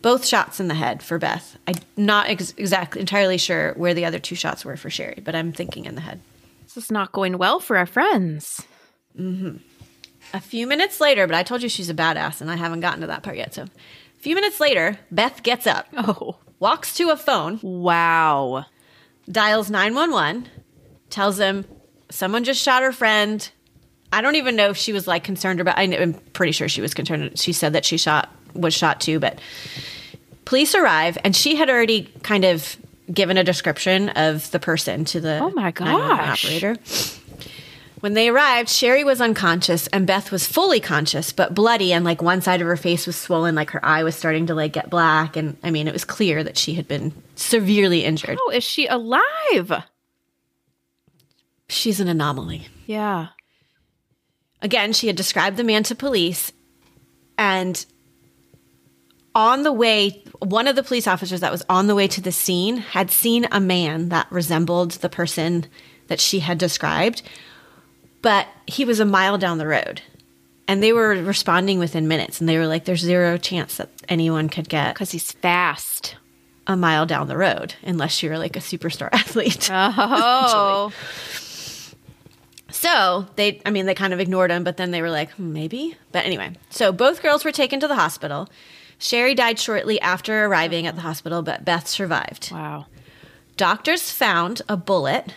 [0.02, 1.58] Both shots in the head for Beth.
[1.68, 5.36] I'm not ex- exactly entirely sure where the other two shots were for Shari, but
[5.36, 6.22] I'm thinking in the head.
[6.64, 8.64] This is not going well for our friends.
[9.16, 9.58] Mm-hmm.
[10.34, 13.02] A few minutes later, but I told you she's a badass, and I haven't gotten
[13.02, 13.54] to that part yet.
[13.54, 16.38] So, a few minutes later, Beth gets up, Oh.
[16.60, 18.66] walks to a phone, Wow.
[19.30, 20.48] dials 911,
[21.10, 21.66] tells them
[22.10, 23.50] someone just shot her friend.
[24.14, 26.82] I don't even know if she was like concerned about I I'm pretty sure she
[26.82, 27.40] was concerned.
[27.40, 29.40] She said that she shot was shot too, but
[30.46, 32.76] police arrive and she had already kind of
[33.14, 36.46] given a description of the person to the Oh my 911 gosh.
[36.46, 36.78] operator.
[38.02, 42.22] When they arrived, Shari was unconscious and Beth was fully conscious, but bloody and like
[42.22, 44.90] one side of her face was swollen, like her eye was starting to like get
[44.90, 48.40] black and I mean, it was clear that she had been severely injured.
[48.42, 49.84] Oh, is she alive?
[51.70, 52.68] She's an anomaly.
[52.88, 53.28] Yeah.
[54.64, 56.52] Again, she had described the man to police,
[57.38, 57.84] and
[59.34, 62.32] on the way, one of the police officers that was on the way to the
[62.32, 65.66] scene had seen a man that resembled the person
[66.08, 67.22] that she had described,
[68.22, 70.02] but he was a mile down the road.
[70.68, 74.48] And they were responding within minutes, and they were like, There's zero chance that anyone
[74.48, 76.16] could get Because he's fast.
[76.68, 79.70] a mile down the road unless you're like a superstar athlete.
[79.72, 80.92] Oh.
[82.70, 85.52] So they, I mean, they kind of ignored him, but then they were like, hmm,
[85.52, 85.96] maybe.
[86.12, 88.48] But anyway, so both girls were taken to the hospital.
[88.98, 92.50] Shari died shortly after arriving at the hospital, but Beth survived.
[92.52, 92.86] Wow.
[93.58, 95.34] Doctors found a bullet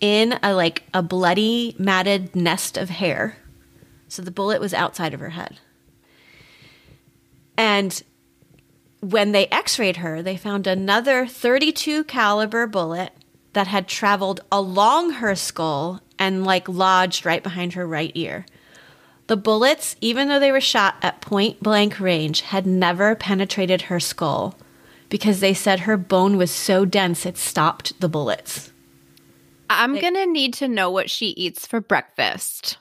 [0.00, 3.36] in a like a bloody matted nest of hair.
[4.08, 5.58] So the bullet was outside of her head.
[7.56, 8.02] And
[9.00, 13.12] when they x-rayed her, they found another 32 caliber bullet
[13.52, 18.46] that had traveled along her skull and like lodged right behind her right ear.
[19.26, 24.00] The bullets, even though they were shot at point blank range, had never penetrated her
[24.00, 24.56] skull
[25.08, 28.72] because they said her bone was so dense it stopped the bullets.
[29.70, 32.78] I'm going to need to know what she eats for breakfast.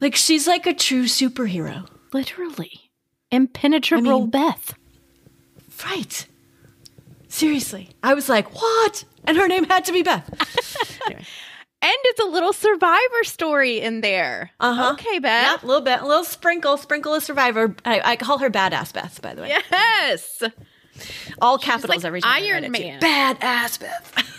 [0.00, 1.88] Like she's like a true superhero.
[2.12, 2.90] Literally.
[3.30, 4.74] Impenetrable I mean- Beth.
[5.84, 6.26] Right.
[7.28, 7.90] Seriously.
[8.02, 9.04] I was like, what?
[9.24, 10.30] And her name had to be Beth.
[11.06, 11.24] anyway.
[11.84, 14.52] And it's a little survivor story in there.
[14.60, 14.92] Uh-huh.
[14.92, 15.58] Okay, Beth.
[15.60, 17.74] Yeah, a little bit, a little sprinkle, sprinkle of survivor.
[17.84, 19.48] I, I call her Badass Beth, by the way.
[19.48, 20.44] Yes.
[21.40, 22.30] All capitals like every time.
[22.32, 22.70] I Iron.
[22.70, 23.00] Man.
[23.00, 24.28] Badass Beth.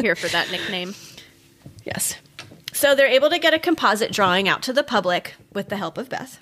[0.00, 0.94] Here for that nickname.
[1.84, 2.16] Yes.
[2.72, 5.96] So they're able to get a composite drawing out to the public with the help
[5.96, 6.38] of Beth.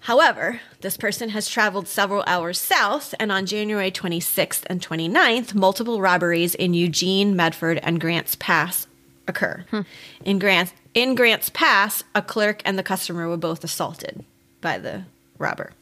[0.00, 6.00] However, this person has traveled several hours south, and on January 26th and 29th, multiple
[6.00, 8.86] robberies in Eugene, Medford, and Grants Pass
[9.28, 9.64] occur.
[9.70, 9.82] Hmm.
[10.24, 14.24] In Grants in Grants Pass, a clerk and the customer were both assaulted
[14.60, 15.04] by the
[15.38, 15.72] robber.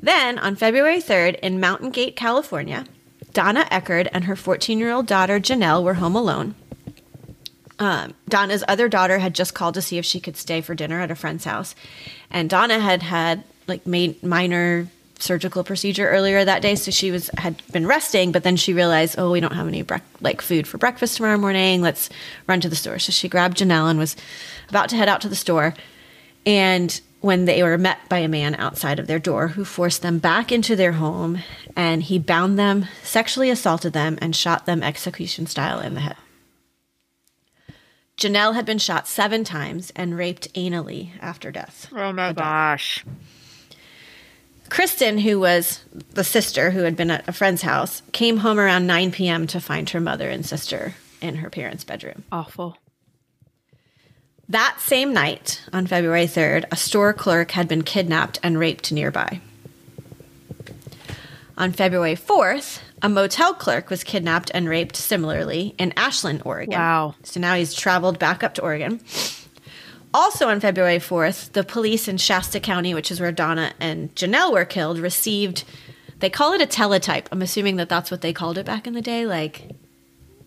[0.00, 2.84] Then, on February 3rd, in Mountain Gate, California,
[3.36, 6.54] Donna Eckard and her 14 year old daughter Janelle were home alone.
[7.78, 11.02] Um, Donna's other daughter had just called to see if she could stay for dinner
[11.02, 11.74] at a friend's house,
[12.30, 17.28] and Donna had had like made minor surgical procedure earlier that day, so she was
[17.36, 18.32] had been resting.
[18.32, 21.36] But then she realized, oh, we don't have any brec- like food for breakfast tomorrow
[21.36, 21.82] morning.
[21.82, 22.08] Let's
[22.46, 22.98] run to the store.
[22.98, 24.16] So she grabbed Janelle and was
[24.70, 25.74] about to head out to the store,
[26.46, 30.18] and when they were met by a man outside of their door who forced them
[30.18, 31.40] back into their home
[31.74, 36.16] and he bound them, sexually assaulted them, and shot them execution style in the head.
[38.16, 41.88] Janelle had been shot seven times and raped anally after death.
[41.92, 43.04] Oh my gosh.
[44.70, 48.86] Kristen, who was the sister who had been at a friend's house, came home around
[48.86, 49.46] 9 p.m.
[49.48, 52.24] to find her mother and sister in her parents' bedroom.
[52.32, 52.78] Awful.
[54.48, 59.40] That same night, on February 3rd, a store clerk had been kidnapped and raped nearby.
[61.58, 66.78] On February 4th, a motel clerk was kidnapped and raped similarly in Ashland, Oregon.
[66.78, 67.14] Wow.
[67.24, 69.00] So now he's traveled back up to Oregon.
[70.14, 74.52] Also on February 4th, the police in Shasta County, which is where Donna and Janelle
[74.52, 75.64] were killed, received,
[76.20, 77.28] they call it a teletype.
[77.32, 79.26] I'm assuming that that's what they called it back in the day.
[79.26, 79.70] Like,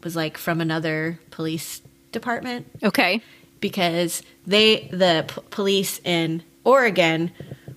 [0.04, 1.82] was like from another police
[2.12, 3.22] department Okay.
[3.60, 7.32] Because they the p- police in Oregon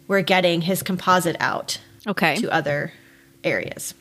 [0.07, 2.37] were getting his composite out Okay.
[2.37, 2.93] to other
[3.45, 3.95] areas.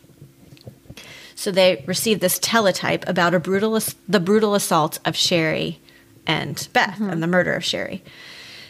[1.35, 5.79] So they received this teletype about a brutal the brutal assault of Shari
[6.27, 7.09] and Beth mm-hmm.
[7.09, 8.03] and the murder of Shari.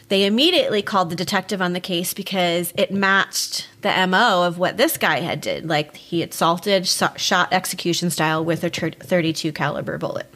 [0.07, 4.75] They immediately called the detective on the case because it matched the MO of what
[4.75, 5.67] this guy had did.
[5.67, 10.27] Like he assaulted, so- shot execution style with a 32 caliber bullet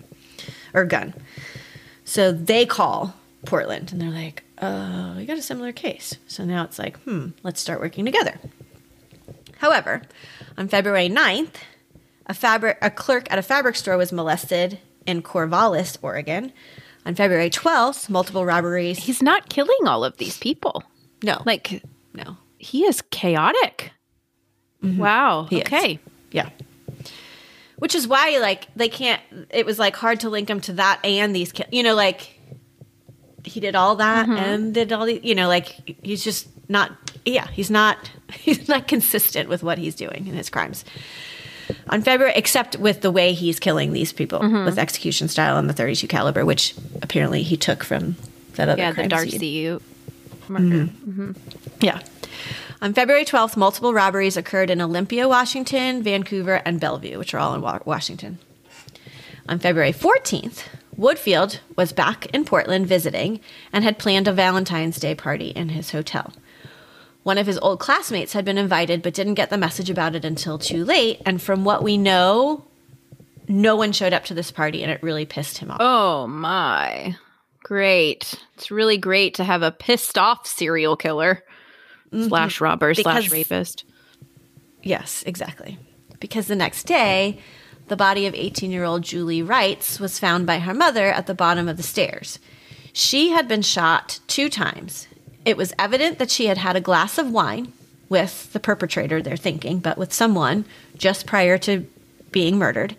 [0.73, 1.13] or gun.
[2.05, 3.13] So they call
[3.45, 7.29] Portland and they're like, "Oh, we got a similar case." So now it's like, "Hmm,
[7.43, 8.39] let's start working together."
[9.57, 10.01] However,
[10.57, 11.55] on February 9th,
[12.27, 16.51] a fabric a clerk at a fabric store was molested in Corvallis, Oregon.
[17.05, 18.97] On February 12th, multiple robberies.
[18.97, 20.83] He's not killing all of these people.
[21.21, 21.83] No, Like,
[22.15, 22.37] no.
[22.57, 23.91] he is chaotic.
[24.81, 25.45] Wow.
[25.49, 25.67] He is.
[25.67, 25.99] okay.
[26.31, 26.49] Yeah.
[27.77, 29.21] Which is why, like, they can't.
[29.49, 31.51] It was like hard to link him to that and these.
[31.51, 32.39] ki- You know, like
[33.43, 34.37] he did all that mm-hmm.
[34.37, 35.19] and did all the.
[35.23, 36.91] You know, like he's just not.
[37.25, 38.11] Yeah, he's not.
[38.33, 40.83] He's not consistent with what he's doing in his crimes.
[41.89, 44.65] On February, except with the way he's killing these people mm-hmm.
[44.65, 48.15] with execution style and the 32 caliber, which apparently he took from
[48.55, 49.79] that other Yeah, the Darcy
[50.49, 50.91] murder.
[51.07, 51.31] Mm-hmm.
[51.81, 52.01] Yeah.
[52.85, 57.55] On February 12th, multiple robberies occurred in Olympia, Washington, Vancouver, and Bellevue, which are all
[57.55, 58.37] in Wa- Washington.
[59.49, 60.65] On February 14th,
[60.95, 63.39] Woodfield was back in Portland visiting
[63.73, 66.31] and had planned a Valentine's Day party in his hotel.
[67.23, 70.23] One of his old classmates had been invited but didn't get the message about it
[70.23, 71.23] until too late.
[71.25, 72.65] And from what we know,
[73.47, 75.77] no one showed up to this party and it really pissed him off.
[75.79, 77.15] Oh my.
[77.63, 78.35] Great.
[78.53, 81.41] It's really great to have a pissed off serial killer
[82.15, 82.27] Mm-hmm.
[82.27, 83.83] slash robber slash rapist.
[84.81, 85.77] Yes, exactly.
[86.19, 87.39] Because the next day,
[87.87, 91.33] the body of 18 year old Julie Reitz was found by her mother at the
[91.33, 92.39] bottom of the stairs.
[92.93, 95.07] She had been shot two times
[95.45, 97.71] it was evident that she had had a glass of wine
[98.09, 100.65] with the perpetrator, they're thinking, but with someone
[100.97, 101.87] just prior to
[102.31, 102.95] being murdered,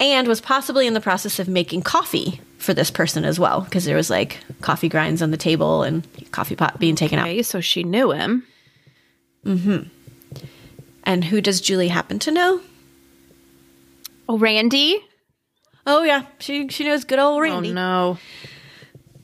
[0.00, 3.86] and was possibly in the process of making coffee for this person as well, because
[3.86, 7.46] there was like coffee grinds on the table and coffee pot being taken out.
[7.46, 8.46] So she knew him.
[9.46, 9.88] Mm-hmm.
[11.02, 12.60] And who does Julie happen to know?
[14.28, 15.02] Oh, Randy.
[15.86, 17.70] Oh yeah, she she knows good old Randy.
[17.70, 18.18] Oh no.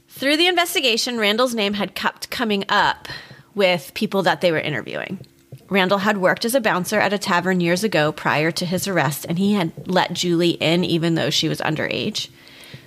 [0.08, 3.08] Through the investigation, Randall's name had kept coming up
[3.54, 5.20] with people that they were interviewing.
[5.68, 9.26] Randall had worked as a bouncer at a tavern years ago prior to his arrest,
[9.28, 12.30] and he had let Julie in even though she was underage.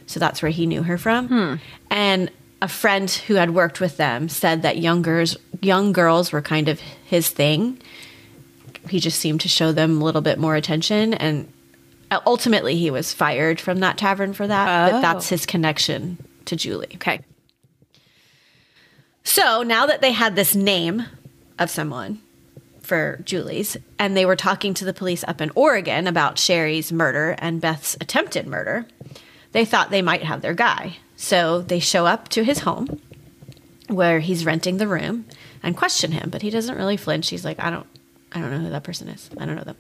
[0.08, 1.28] So that's where he knew her from.
[1.28, 1.56] Hmm.
[1.92, 2.32] And
[2.62, 6.68] a friend who had worked with them said that young girls, young girls were kind
[6.70, 7.80] of his thing.
[8.90, 11.52] He just seemed to show them a little bit more attention, and
[12.26, 14.92] ultimately he was fired from that tavern for that.
[14.92, 15.02] But Oh.
[15.02, 16.92] that's his connection to Julie.
[16.96, 17.20] Okay.
[19.24, 21.04] So now that they had this name
[21.60, 22.22] of someone
[22.82, 27.36] for Julie's, and they were talking to the police up in Oregon about Shari's murder
[27.40, 28.86] and Beth's attempted murder,
[29.58, 30.98] they thought they might have their guy.
[31.16, 33.02] So they show up to his home
[33.88, 35.26] where he's renting the room
[35.64, 37.30] and question him, but he doesn't really flinch.
[37.30, 37.88] He's like, I don't
[38.32, 39.32] I don't know who that person is.
[39.36, 39.78] I don't know them.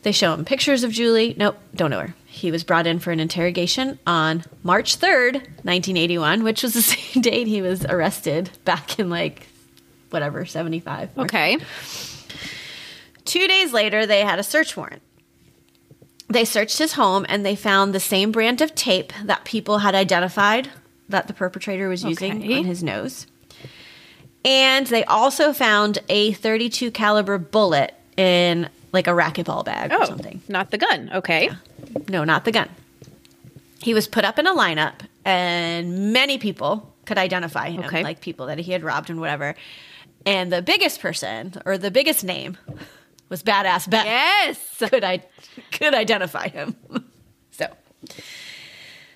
[0.00, 1.34] They show him pictures of Julie.
[1.36, 2.14] Nope, don't know her.
[2.24, 5.34] He was brought in for an interrogation on March 3rd,
[5.64, 9.46] 1981, which was the same date he was arrested back in like
[10.08, 11.18] whatever, 75.
[11.18, 11.58] Okay.
[13.26, 15.02] Two days later, they had a search warrant.
[16.28, 19.94] They searched his home and they found the same brand of tape that people had
[19.94, 20.70] identified
[21.08, 22.58] that the perpetrator was using Okay.
[22.58, 23.26] on his nose.
[24.44, 30.04] And they also found a 32 caliber bullet in like a racquetball bag or Oh,
[30.06, 30.40] something.
[30.48, 31.10] not the gun.
[31.14, 31.50] Okay.
[32.08, 32.68] No, not the gun.
[33.80, 34.94] He was put up in a lineup,
[35.26, 38.02] and many people could identify him, Okay.
[38.02, 39.54] like people that he had robbed and whatever.
[40.24, 42.56] And the biggest person, or the biggest name,
[43.28, 44.04] was Badass Beth.
[44.06, 44.76] Yes.
[44.90, 45.24] Could I
[45.72, 46.76] could identify him.
[47.50, 47.66] so,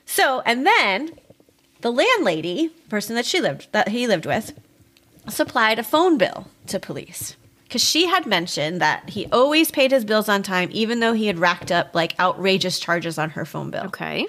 [0.06, 1.10] so, and then
[1.80, 4.58] the landlady, person that she lived that he lived with,
[5.28, 10.04] supplied a phone bill to police because she had mentioned that he always paid his
[10.04, 13.70] bills on time, even though he had racked up like outrageous charges on her phone
[13.70, 13.84] bill.
[13.86, 14.26] Okay.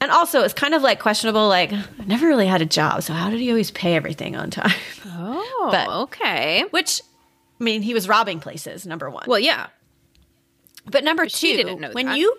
[0.00, 1.48] And also, it's kind of like questionable.
[1.48, 4.50] Like, I never really had a job, so how did he always pay everything on
[4.50, 4.70] time?
[5.06, 6.64] Oh, But- okay.
[6.70, 7.02] Which,
[7.60, 8.86] I mean, he was robbing places.
[8.86, 9.24] Number one.
[9.26, 9.68] Well, yeah.
[10.86, 12.18] But number two, she didn't know when that.
[12.18, 12.36] you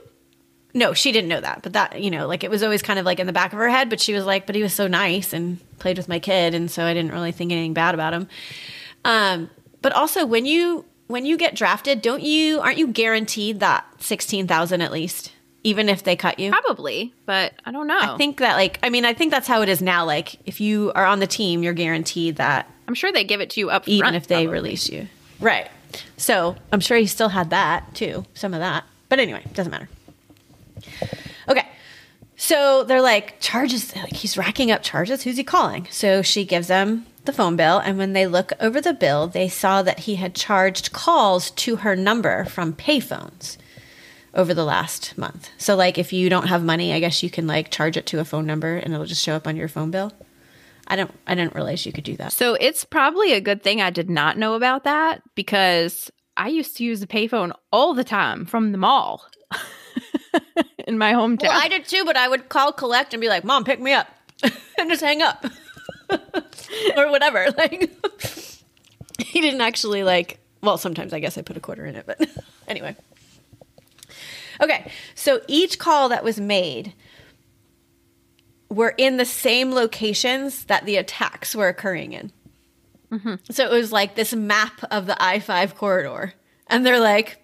[0.74, 1.62] no, she didn't know that.
[1.64, 3.60] But that you know, like it was always kind of like in the back of
[3.60, 3.90] her head.
[3.90, 6.70] But she was like, but he was so nice and played with my kid, and
[6.70, 8.28] so I didn't really think anything bad about him.
[9.06, 9.50] Um,
[9.82, 14.46] but also when you when you get drafted, don't you aren't you guaranteed that sixteen
[14.46, 16.52] thousand at least, even if they cut you?
[16.52, 18.00] Probably, but I don't know.
[18.00, 20.06] I think that like I mean I think that's how it is now.
[20.06, 23.52] Like if you are on the team, you're guaranteed that I'm sure they give it
[23.52, 24.48] to you up front, even if they probably.
[24.48, 25.08] release you.
[25.40, 25.70] Right.
[26.18, 28.84] So I'm sure he still had that too, some of that.
[29.10, 29.88] But anyway, doesn't matter.
[31.48, 31.68] Okay.
[32.36, 35.22] So they're like, charges, like he's racking up charges.
[35.22, 35.88] Who's he calling?
[35.92, 37.78] So she gives them the phone bill.
[37.78, 41.76] And when they look over the bill, they saw that he had charged calls to
[41.76, 43.58] her number from payphones
[44.34, 45.52] over the last month.
[45.60, 48.20] So, like, if you don't have money, I guess you can like charge it to
[48.20, 50.12] a phone number and it'll just show up on your phone bill.
[50.90, 52.34] I don't, I didn't realize you could do that.
[52.34, 56.78] So it's probably a good thing I did not know about that because I used
[56.78, 59.26] to use the payphone all the time from the mall
[60.88, 61.50] in my hometown.
[61.50, 63.94] Well, I did too, but I would call collect and be like, "Mom, pick me
[63.94, 64.08] up,"
[64.78, 65.46] and just hang up,
[66.96, 67.48] or whatever.
[67.58, 67.92] Like,
[69.20, 70.40] he didn't actually like.
[70.62, 72.20] Well, sometimes I guess I put a quarter in it, but
[72.68, 72.96] anyway.
[74.62, 76.94] Okay, so each call that was made
[78.70, 82.32] were in the same locations that the attacks were occurring in.
[83.12, 83.36] Mm-hmm.
[83.50, 86.34] So it was like this map of the I 5 corridor.
[86.68, 87.44] And they're like,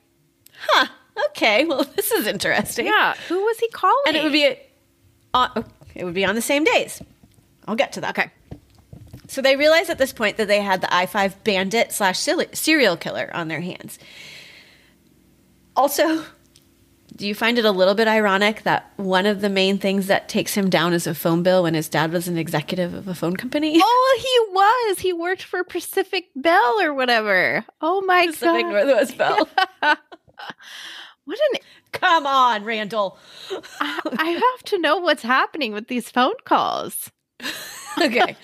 [0.59, 0.87] huh,
[1.29, 4.03] okay, well, this is interesting yeah, who was he calling?
[4.07, 4.53] and it would be uh,
[5.33, 5.63] on, oh,
[5.95, 7.01] it would be on the same days.
[7.67, 8.17] I'll get to that.
[8.17, 8.31] okay.
[9.27, 12.95] So they realized at this point that they had the I five bandit slash serial
[12.95, 13.97] killer on their hands.
[15.75, 16.23] Also,
[17.15, 20.27] do you find it a little bit ironic that one of the main things that
[20.27, 23.15] takes him down is a phone bill when his dad was an executive of a
[23.15, 23.79] phone company?
[23.83, 24.99] Oh, he was.
[24.99, 27.65] He worked for Pacific Bell or whatever.
[27.81, 28.33] Oh my God.
[28.33, 28.71] Pacific god!
[28.71, 29.49] Northwest Bell.
[31.25, 31.59] What an
[31.91, 33.17] Come on, Randall.
[33.79, 37.11] I, I have to know what's happening with these phone calls.
[37.99, 38.37] Okay.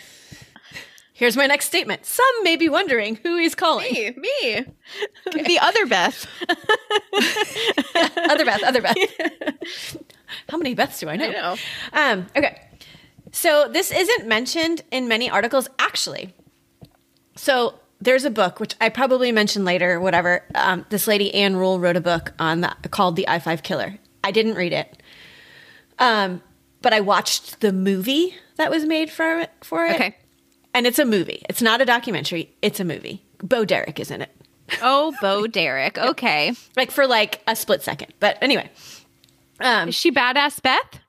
[1.22, 2.03] Here's my next statement.
[2.03, 3.93] Some may be wondering who he's calling.
[3.93, 4.65] Me, me,
[5.43, 6.26] the other Beth.
[8.28, 8.82] other Beth, other
[9.61, 9.97] Beth.
[10.49, 11.28] How many Beths do I know?
[11.28, 11.55] I know.
[11.93, 12.59] Um, okay.
[13.32, 15.69] So this isn't mentioned in many articles.
[15.78, 16.34] actually,
[17.36, 20.43] so there's a book which I probably mentioned later, whatever.
[20.55, 23.99] Um, this lady Ann Rule wrote a book on that called The I Five Killer.
[24.24, 25.03] I didn't read it,
[25.99, 26.41] um,
[26.82, 29.51] but I watched the movie that was made for it.
[29.61, 30.15] For it, Okay.
[30.74, 31.43] And it's a movie.
[31.49, 32.53] It's not a documentary.
[32.61, 33.24] It's a movie.
[33.43, 34.30] Bo Derek is in it,
[34.82, 35.97] Oh, Bo Derek.
[36.11, 36.53] Okay.
[36.76, 38.13] like for like a split second.
[38.19, 38.69] But anyway,
[39.59, 40.99] um, Is she badass Beth?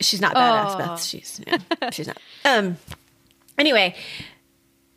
[0.00, 0.78] she's not badass Oh.
[0.78, 1.02] Beth.
[1.02, 2.18] She's yeah, she's not.
[2.44, 2.76] Um.
[3.58, 3.94] Anyway,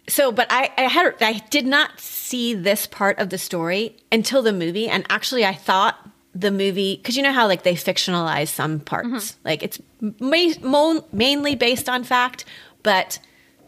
[0.07, 4.41] so but I I had I did not see this part of the story until
[4.41, 5.97] the movie, and actually I thought
[6.35, 11.05] the movie because you know how like they fictionalize some parts, like it's ma- mo-
[11.11, 12.43] mainly based on fact,
[12.83, 13.19] but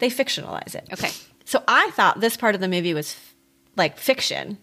[0.02, 0.88] they fictionalize it.
[0.92, 1.10] Okay.
[1.44, 3.34] So I thought this part of the movie was f-
[3.76, 4.58] like fiction,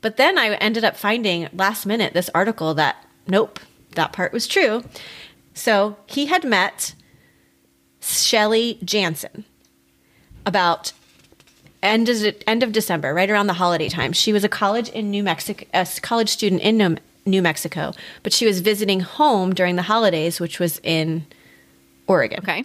[0.00, 3.60] but then I ended up finding last minute this article that nope,
[3.96, 4.82] that part was true.
[5.52, 6.94] So he had met
[8.00, 9.44] Shelley Jansen
[10.46, 10.92] about
[11.82, 14.12] end of, end of December, right around the holiday time.
[14.12, 18.32] She was a college in New Mexico, a college student in New, New Mexico, but
[18.32, 21.26] she was visiting home during the holidays, which was in
[22.06, 22.38] Oregon.
[22.40, 22.64] Okay.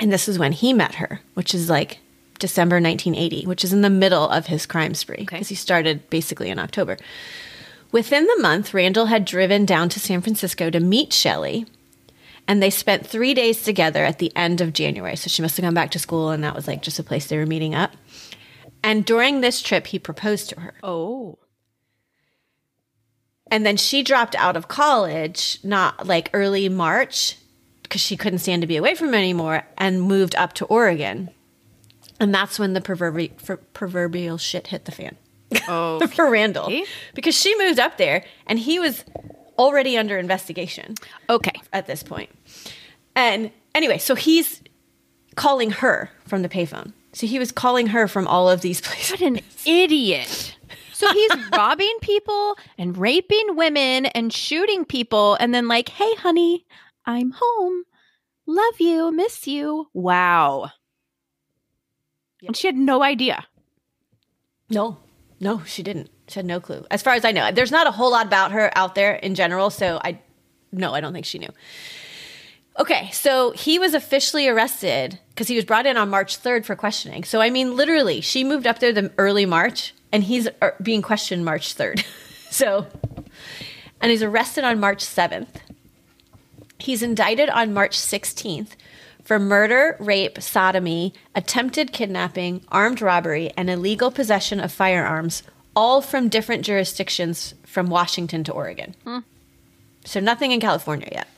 [0.00, 1.98] And this is when he met her, which is like
[2.38, 5.24] December 1980, which is in the middle of his crime spree Okay.
[5.24, 6.96] because he started basically in October.
[7.90, 11.66] Within the month, Randall had driven down to San Francisco to meet Shelley,
[12.46, 15.16] and they spent three days together at the end of January.
[15.16, 17.26] So she must have gone back to school, and that was like just a place
[17.26, 17.92] they were meeting up.
[18.82, 20.74] And during this trip, he proposed to her.
[20.82, 21.38] Oh.
[23.50, 27.36] And then she dropped out of college, not like early March,
[27.88, 31.30] because she couldn't stand to be away from him anymore, and moved up to Oregon.
[32.20, 33.32] And that's when the proverbial,
[33.72, 35.16] proverbial shit hit the fan
[35.68, 36.04] Oh.
[36.08, 36.70] for Randall.
[37.14, 39.04] Because she moved up there and he was
[39.58, 40.94] already under investigation
[41.30, 41.52] okay.
[41.72, 42.30] at this point.
[43.14, 44.62] And anyway, so he's
[45.36, 46.92] calling her from the payphone.
[47.12, 49.12] So he was calling her from all of these places.
[49.12, 50.56] What an idiot.
[50.92, 56.66] So he's robbing people and raping women and shooting people and then like, "Hey honey,
[57.08, 57.84] I'm home.
[58.46, 60.70] Love you, miss you." Wow.
[62.46, 63.46] And she had no idea.
[64.70, 64.98] No,
[65.40, 66.10] no, she didn't.
[66.28, 66.84] She had no clue.
[66.90, 69.34] As far as I know, there's not a whole lot about her out there in
[69.34, 69.70] general.
[69.70, 70.20] So I,
[70.72, 71.48] no, I don't think she knew.
[72.78, 76.76] Okay, so he was officially arrested because he was brought in on March 3rd for
[76.76, 77.24] questioning.
[77.24, 81.02] So I mean, literally, she moved up there the early March, and he's uh, being
[81.02, 82.04] questioned March 3rd.
[82.50, 82.86] so,
[84.00, 85.48] and he's arrested on March 7th.
[86.78, 88.70] He's indicted on March 16th
[89.24, 95.42] for murder, rape, sodomy, attempted kidnapping, armed robbery, and illegal possession of firearms,
[95.76, 98.94] all from different jurisdictions from Washington to Oregon.
[99.04, 99.18] Hmm.
[100.04, 101.28] So nothing in California yet.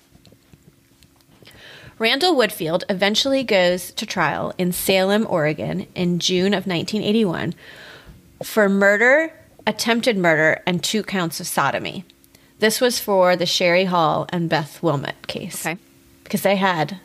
[1.98, 7.54] Randall Woodfield eventually goes to trial in Salem, Oregon in June of 1981
[8.42, 9.32] for murder,
[9.66, 12.04] attempted murder, and two counts of sodomy.
[12.60, 15.66] This was for the Shari Hull and Beth Wilmot case.
[15.66, 15.80] Okay.
[16.22, 17.00] Because they had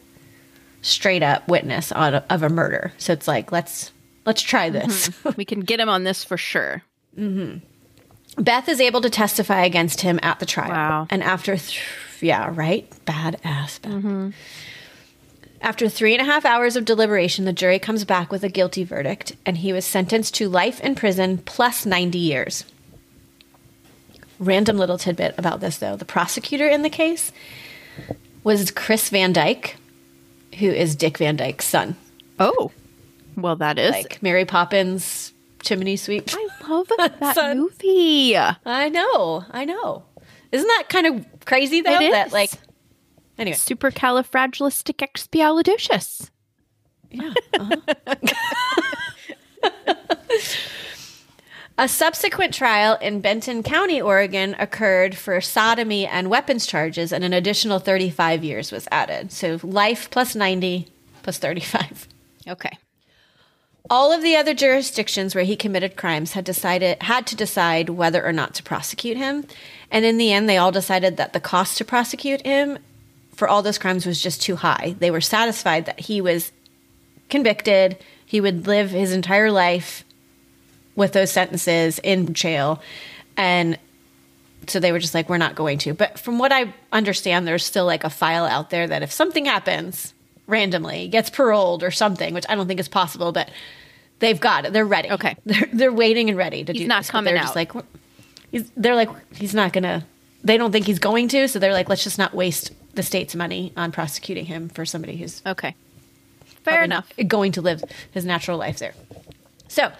[0.82, 2.94] straight up witness on of a murder.
[2.98, 3.92] So it's like, let's
[4.26, 5.10] let's try this.
[5.10, 5.30] Mm-hmm.
[5.38, 6.84] we can get him on this for sure.
[7.18, 8.44] Mm-hmm.
[8.44, 10.70] Beth is able to testify against him at the trial.
[10.72, 11.08] Wow.
[11.10, 11.82] And after, th-
[12.20, 12.90] yeah, right?
[13.06, 13.92] Badass Beth.
[13.92, 14.32] Mm-hmm.
[15.62, 18.84] After three and a half hours of deliberation, the jury comes back with a guilty
[18.84, 22.66] verdict, and he was sentenced to life in prison plus 90 years.
[24.40, 25.96] Random little tidbit about this, though.
[25.96, 27.32] The prosecutor in the case
[28.44, 29.78] was Chris Van Dyke,
[30.60, 31.96] who is Dick Van Dyke's son.
[32.40, 32.72] Oh.
[33.38, 33.92] Well, that is.
[33.92, 36.30] Like Mary Poppins, Chimney Sweep.
[36.34, 37.60] I love that Son.
[37.60, 38.38] movie.
[38.38, 40.04] I know, I know.
[40.52, 42.00] Isn't that kind of crazy though?
[42.00, 42.34] It That is.
[42.34, 42.52] like,
[43.38, 46.30] anyway, Supercalifragilisticexpialidocious.
[47.12, 47.34] yeah.
[47.60, 47.76] uh-huh.
[51.78, 57.34] A subsequent trial in Benton County, Oregon, occurred for sodomy and weapons charges, and an
[57.34, 59.34] additional 35 years was added.
[59.34, 60.88] So life plus 90
[61.22, 62.08] plus 35.
[62.48, 62.78] Okay.
[63.90, 68.26] All of the other jurisdictions where he committed crimes had decided had to decide whether
[68.26, 69.46] or not to prosecute him,
[69.92, 72.80] and in the end, they all decided that the cost to prosecute him
[73.34, 74.96] for all those crimes was just too high.
[75.00, 76.54] They were satisfied that he was
[77.30, 80.05] convicted, he would live his entire life
[80.96, 82.82] with those sentences in jail,
[83.38, 83.78] and
[84.68, 87.66] so they were just like, "We're not going to." But from what I understand, there's
[87.66, 90.14] still like a file out there that if something happens
[90.48, 93.50] randomly, gets paroled or something, which I don't think is possible, but
[94.20, 94.74] they've got it.
[94.74, 95.12] They're ready.
[95.12, 95.36] Okay.
[95.46, 96.88] they're they're waiting and ready to He's do.
[96.88, 97.54] not this, coming they're out.
[97.54, 97.72] Just like
[98.52, 100.06] he's, they're like he's not gonna.
[100.44, 103.36] They don't think he's going to, so they're like, let's just not waste the state's
[103.36, 105.76] money on prosecuting him for somebody who's Okay.
[106.64, 107.12] Fair enough.
[107.28, 108.94] going to live his natural life there.
[109.68, 109.92] So,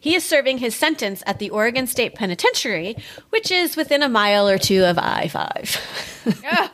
[0.00, 2.96] he is serving his sentence at the Oregon State Penitentiary,
[3.30, 6.44] which is within a mile or two of I 5.
[6.44, 6.72] Ah,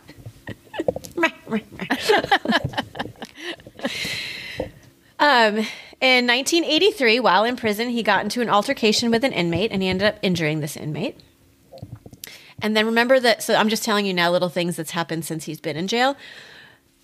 [5.18, 5.66] Um,
[6.00, 9.88] in 1983, while in prison, he got into an altercation with an inmate and he
[9.88, 11.18] ended up injuring this inmate.
[12.60, 15.44] And then remember that, so I'm just telling you now little things that's happened since
[15.44, 16.16] he's been in jail.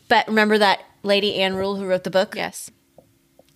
[0.08, 2.34] But remember that lady Ann Rule who wrote the book?
[2.36, 2.70] yes.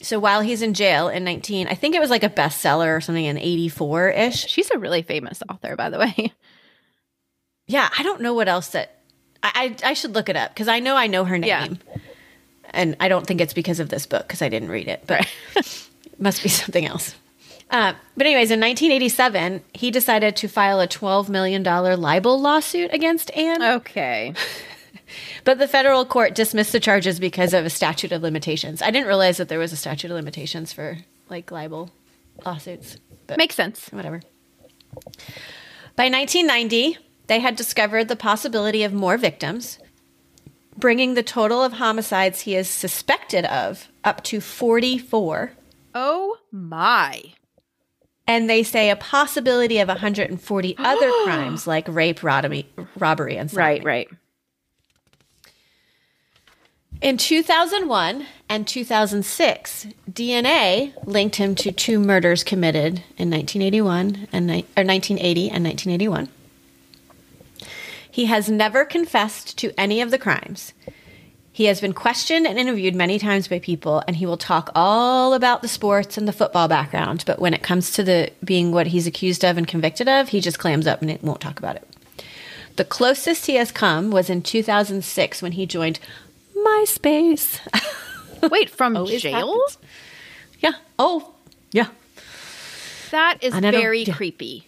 [0.03, 3.01] So while he's in jail in 19, I think it was like a bestseller or
[3.01, 4.47] something in 84 ish.
[4.47, 6.33] She's a really famous author, by the way.
[7.67, 8.99] Yeah, I don't know what else that
[9.43, 11.97] I I, I should look it up because I know I know her name, Yeah.
[12.71, 15.27] and I don't think it's because of this book because I didn't read it, but
[15.57, 15.89] it
[16.19, 17.15] must be something else.
[17.69, 22.93] Uh, but anyways, in 1987, he decided to file a 12 million dollar libel lawsuit
[22.95, 24.35] against Ann, Okay.
[25.45, 28.83] but the federal court dismissed the charges because of a statute of limitations.
[28.83, 30.99] I didn't realize that there was a statute of limitations for
[31.29, 31.91] like libel
[32.45, 32.97] lawsuits,
[33.27, 33.89] but Makes sense.
[33.91, 34.21] whatever.
[35.97, 39.79] By 1990, they had discovered the possibility of more victims,
[40.77, 45.53] bringing the total of homicides he is suspected of up to 44.
[45.95, 47.23] Oh my.
[48.29, 52.67] And they say a possibility of 140 other crimes like rape, robbery,
[52.99, 54.09] robbery and Right, right.
[57.03, 64.67] In 2001 and 2006, DNA linked him to two murders committed in 1981 and ni-
[64.77, 66.29] or 1980 and 1981.
[68.11, 70.73] He has never confessed to any of the crimes.
[71.53, 75.35] He has been questioned and interviewed many times by people, and he will talk all
[75.35, 77.25] about the sports and the football background.
[77.27, 80.41] But when it comes to the being what he's accused of and convicted of, he
[80.41, 81.87] just clams up and won't talk about it.
[82.77, 85.99] The closest he has come was in 2006 when he joined
[86.57, 87.61] MySpace.
[88.51, 89.35] Wait, from oh, Always jail?
[89.35, 89.79] happens.
[90.61, 90.73] yeah.
[90.99, 91.35] Oh,
[91.73, 91.89] yeah.
[93.11, 93.79] That is I don't know.
[93.81, 94.15] very Yeah.
[94.15, 94.67] creepy.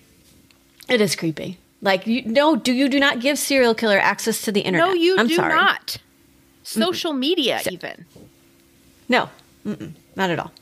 [0.88, 1.58] It is creepy.
[1.80, 4.88] Like you no, do you do not give serial killer access to the internet?
[4.88, 5.54] No, you I'm do sorry.
[5.54, 5.98] not.
[6.64, 8.04] Social media, even.
[9.08, 9.30] No,
[9.64, 10.52] mm-mm, not at all.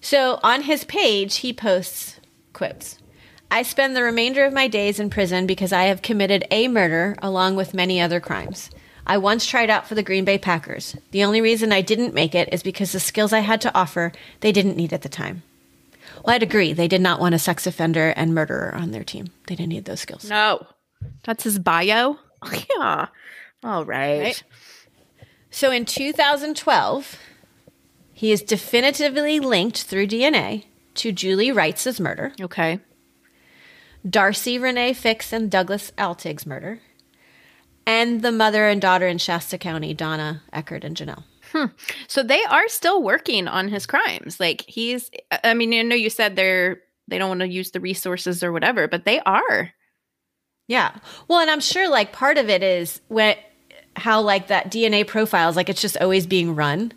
[0.00, 2.20] So on his page, he posts
[2.52, 2.98] quotes.
[3.50, 7.16] I spend the remainder of my days in prison because I have committed a murder
[7.22, 8.70] along with many other crimes.
[9.06, 10.96] I once tried out for the Green Bay Packers.
[11.10, 14.12] The only reason I didn't make it is because the skills I had to offer
[14.40, 15.42] they didn't need at the time.
[16.24, 16.72] Well, I'd agree.
[16.72, 19.26] They did not want a sex offender and murderer on their team.
[19.46, 20.28] They didn't need those skills.
[20.28, 20.66] No.
[21.24, 22.18] That's his bio?
[22.76, 23.08] yeah.
[23.62, 24.20] All right.
[24.22, 24.42] Right.
[25.50, 27.18] So in 2012,
[28.12, 32.80] he is definitively linked through DNA to Julie Reitz murder, Okay.
[34.08, 36.80] Darcy Renee Fix and Douglas Altig's murder,
[37.86, 41.24] and the mother and daughter in Shasta County, Donna Eckard and Janelle.
[41.52, 41.66] Hmm.
[42.08, 44.40] So they are still working on his crimes.
[44.40, 45.10] Like he's
[45.44, 48.52] I mean, I know you said they're they don't want to use the resources or
[48.52, 49.72] whatever, but they are.
[50.66, 50.96] Yeah.
[51.28, 53.36] Well, and I'm sure like part of it is when
[53.96, 56.92] how like that DNA profiles like it's just always being run.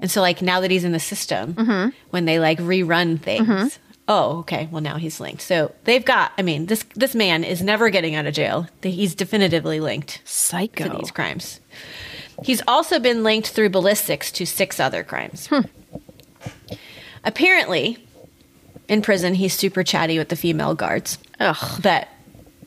[0.00, 1.88] And so like now that he's in the system, mm-hmm.
[2.10, 3.91] when they like rerun things, mm-hmm.
[4.12, 5.42] Oh, okay, well now he's linked.
[5.42, 8.66] So they've got I mean, this this man is never getting out of jail.
[8.82, 10.20] He's definitively linked
[10.76, 11.60] to these crimes.
[12.44, 15.46] He's also been linked through ballistics to six other crimes.
[15.46, 15.60] Hmm.
[17.24, 18.04] Apparently,
[18.88, 21.80] in prison, he's super chatty with the female guards Ugh.
[21.82, 22.08] but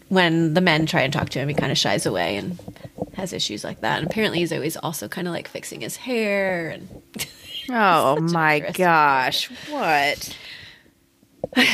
[0.07, 2.57] when the men try and talk to him, he kind of shies away and
[3.15, 3.99] has issues like that.
[3.99, 6.87] And apparently, he's always also kind of like fixing his hair and.
[7.67, 9.49] Oh my gosh.
[9.71, 10.37] What?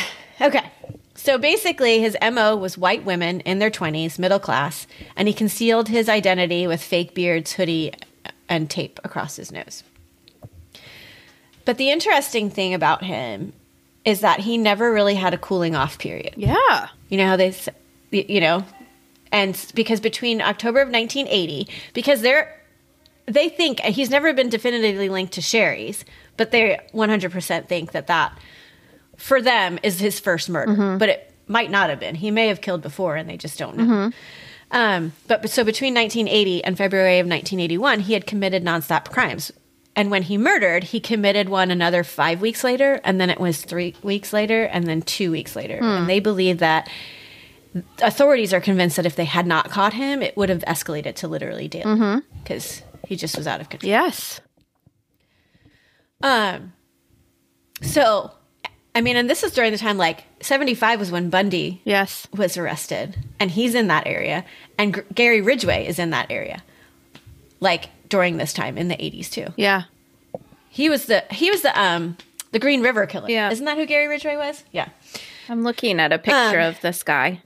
[0.41, 0.71] Okay.
[1.13, 5.87] So basically, his MO was white women in their 20s, middle class, and he concealed
[5.87, 7.93] his identity with fake beards, hoodie,
[8.49, 9.83] and tape across his nose.
[11.63, 13.53] But the interesting thing about him
[14.03, 16.33] is that he never really had a cooling off period.
[16.35, 16.87] Yeah.
[17.09, 17.53] You know how they,
[18.09, 18.65] you know,
[19.31, 22.59] and because between October of 1980, because they're,
[23.27, 26.03] they think he's never been definitively linked to Shari's,
[26.35, 28.37] but they 100% think that that,
[29.21, 30.97] for them, is his first murder.
[30.97, 32.15] But it might not have been.
[32.15, 34.11] He may have killed before and they just don't know.
[34.71, 39.51] Um, but so between 1980 and February of 1981, he had committed nonstop crimes.
[39.95, 43.61] And when he murdered, he committed one another five weeks later, and then it was
[43.63, 45.77] three weeks later, and then two weeks later.
[45.81, 46.89] And they believe that
[48.01, 51.27] authorities are convinced that if they had not caught him, it would have escalated to
[51.27, 53.89] literally daily because he just was out of control.
[53.89, 54.39] Yes.
[56.23, 56.71] Um,
[57.81, 58.31] so,
[58.93, 62.27] I mean, and this is during the time like 75 was when Bundy Yes.
[62.35, 64.43] was arrested, and he's in that area,
[64.77, 66.61] and G- Gary Ridgway is in that area,
[67.61, 69.47] like during this time in the 80s too.
[69.55, 69.83] Yeah.
[70.69, 72.17] He was the he was the um
[72.51, 73.29] the Green River Killer.
[73.29, 73.49] Yeah.
[73.51, 74.63] isn't that who Gary Ridgway was?
[74.71, 74.89] Yeah.
[75.47, 77.41] I'm looking at a picture Um, of this guy.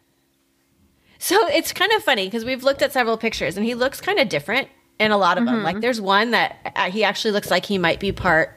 [1.20, 4.20] So it's kind of funny because we've looked at several pictures and he looks kind
[4.20, 4.68] of different
[5.00, 5.64] in a lot of them.
[5.64, 8.52] Like there's one that uh, he actually looks like he might be part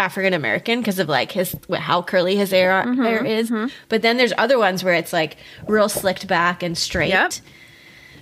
[0.00, 3.50] African American because of like his how curly his hair, mm-hmm, hair is.
[3.50, 3.68] Mm-hmm.
[3.88, 5.36] But then there's other ones where it's like
[5.68, 7.32] real slicked back and straight Yep.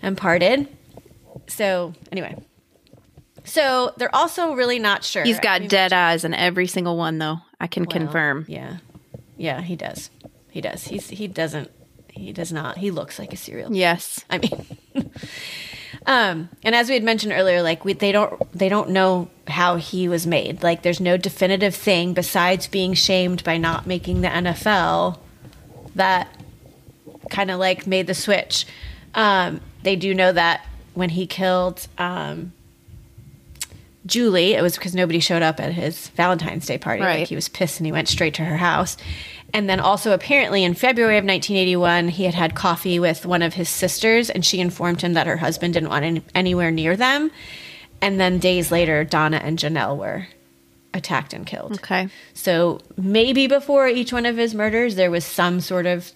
[0.03, 0.69] and parted.
[1.47, 2.37] So anyway,
[3.45, 5.25] so they're also really not sure.
[5.25, 7.39] He's got We've- dead eyes in every single one, though.
[7.61, 8.45] I can well, confirm.
[8.49, 8.77] Yeah,
[9.37, 10.11] yeah, he does.
[10.51, 10.85] He does.
[10.85, 11.71] He's he doesn't.
[12.19, 12.79] He does not.
[12.79, 14.25] He looks like a serial Yes.
[14.29, 14.67] I mean,
[16.07, 19.77] um, and as we had mentioned earlier, like we, they don't they don't know how
[19.77, 20.63] he was made.
[20.63, 25.19] Like, there's no definitive thing besides being shamed by not making the NFL
[25.95, 26.29] that
[27.31, 28.67] kind of like made the switch.
[29.15, 32.53] Um, they do know that when he killed um,
[34.07, 37.03] Julie, it was because nobody showed up at his Valentine's Day party.
[37.03, 37.21] Right.
[37.21, 38.97] Like he was pissed and he went straight to her house.
[39.55, 43.55] And then also, apparently, in February of 1981, he had had coffee with one of
[43.55, 47.31] his sisters, and she informed him that her husband didn't want any, anywhere near them.
[48.01, 50.29] And then days later, Donna and Janelle were
[50.95, 51.73] attacked and killed.
[51.75, 52.09] Okay.
[52.35, 56.13] So maybe before each one of his murders, there was some sort of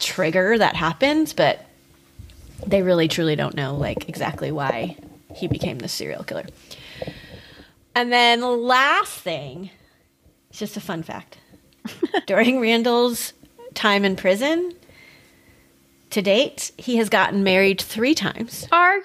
[0.00, 1.64] trigger that happened, but
[2.66, 4.96] they really truly don't know like exactly why
[5.34, 6.46] he became the serial killer.
[7.94, 9.70] And then last thing,
[10.50, 11.38] it's just a fun fact.
[12.26, 13.32] During Randall's
[13.74, 14.72] time in prison,
[16.10, 19.04] to date, he has gotten married three times Are you?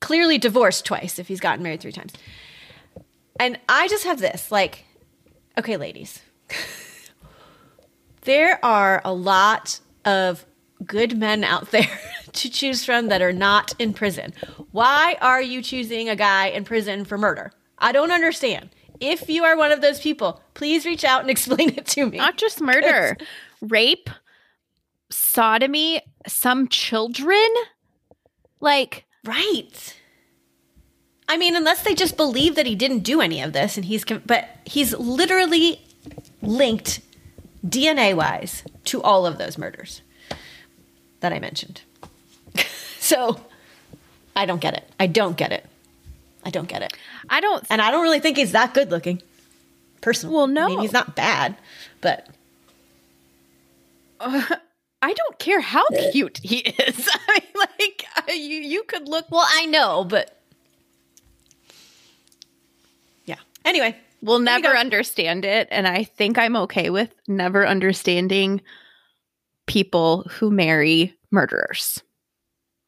[0.00, 2.12] clearly divorced twice if he's gotten married three times.
[3.38, 4.84] And I just have this like,
[5.58, 6.20] okay, ladies,
[8.22, 10.44] there are a lot of
[10.84, 11.98] good men out there
[12.32, 14.32] to choose from that are not in prison.
[14.72, 17.52] Why are you choosing a guy in prison for murder?
[17.78, 18.70] I don't understand.
[19.00, 22.18] If you are one of those people, please reach out and explain it to me.
[22.18, 23.16] Not just murder,
[23.60, 24.10] rape,
[25.10, 27.48] sodomy, some children.
[28.60, 29.96] Like, Right.
[31.28, 34.04] I mean, unless they just believe that he didn't do any of this and he's,
[34.04, 35.80] but he's literally
[36.42, 37.00] linked
[37.64, 40.02] DNA wise to all of those murders
[41.20, 41.82] that I mentioned.
[42.98, 43.40] so
[44.34, 44.90] I don't get it.
[44.98, 45.66] I don't get it.
[46.44, 46.92] I don't get it.
[47.28, 47.64] I don't.
[47.70, 49.22] And I don't really think he's that good looking.
[50.00, 50.36] Personally.
[50.36, 50.64] Well, no.
[50.64, 51.56] I mean, he's not bad,
[52.00, 52.28] but
[54.20, 57.08] I don't care how cute he is.
[57.28, 59.30] I mean, like uh, you, you could look.
[59.30, 60.38] well, I know, but
[63.26, 63.36] yeah.
[63.64, 68.60] Anyway, We'll never understand it, and I think I'm okay with never understanding
[69.66, 72.02] people who marry murderers,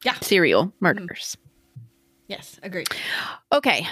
[0.03, 0.13] yeah.
[0.21, 1.35] serial murderers.
[2.27, 2.87] Yes, agreed.
[3.51, 3.87] Okay,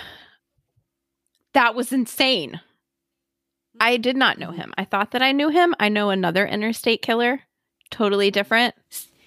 [1.53, 2.59] that was insane.
[3.79, 4.01] I mm-hmm.
[4.01, 4.57] did not know mm-hmm.
[4.57, 4.73] him.
[4.77, 5.75] I thought that I knew him.
[5.79, 7.41] I know another interstate killer,
[7.89, 8.34] totally mm-hmm.
[8.34, 8.75] different.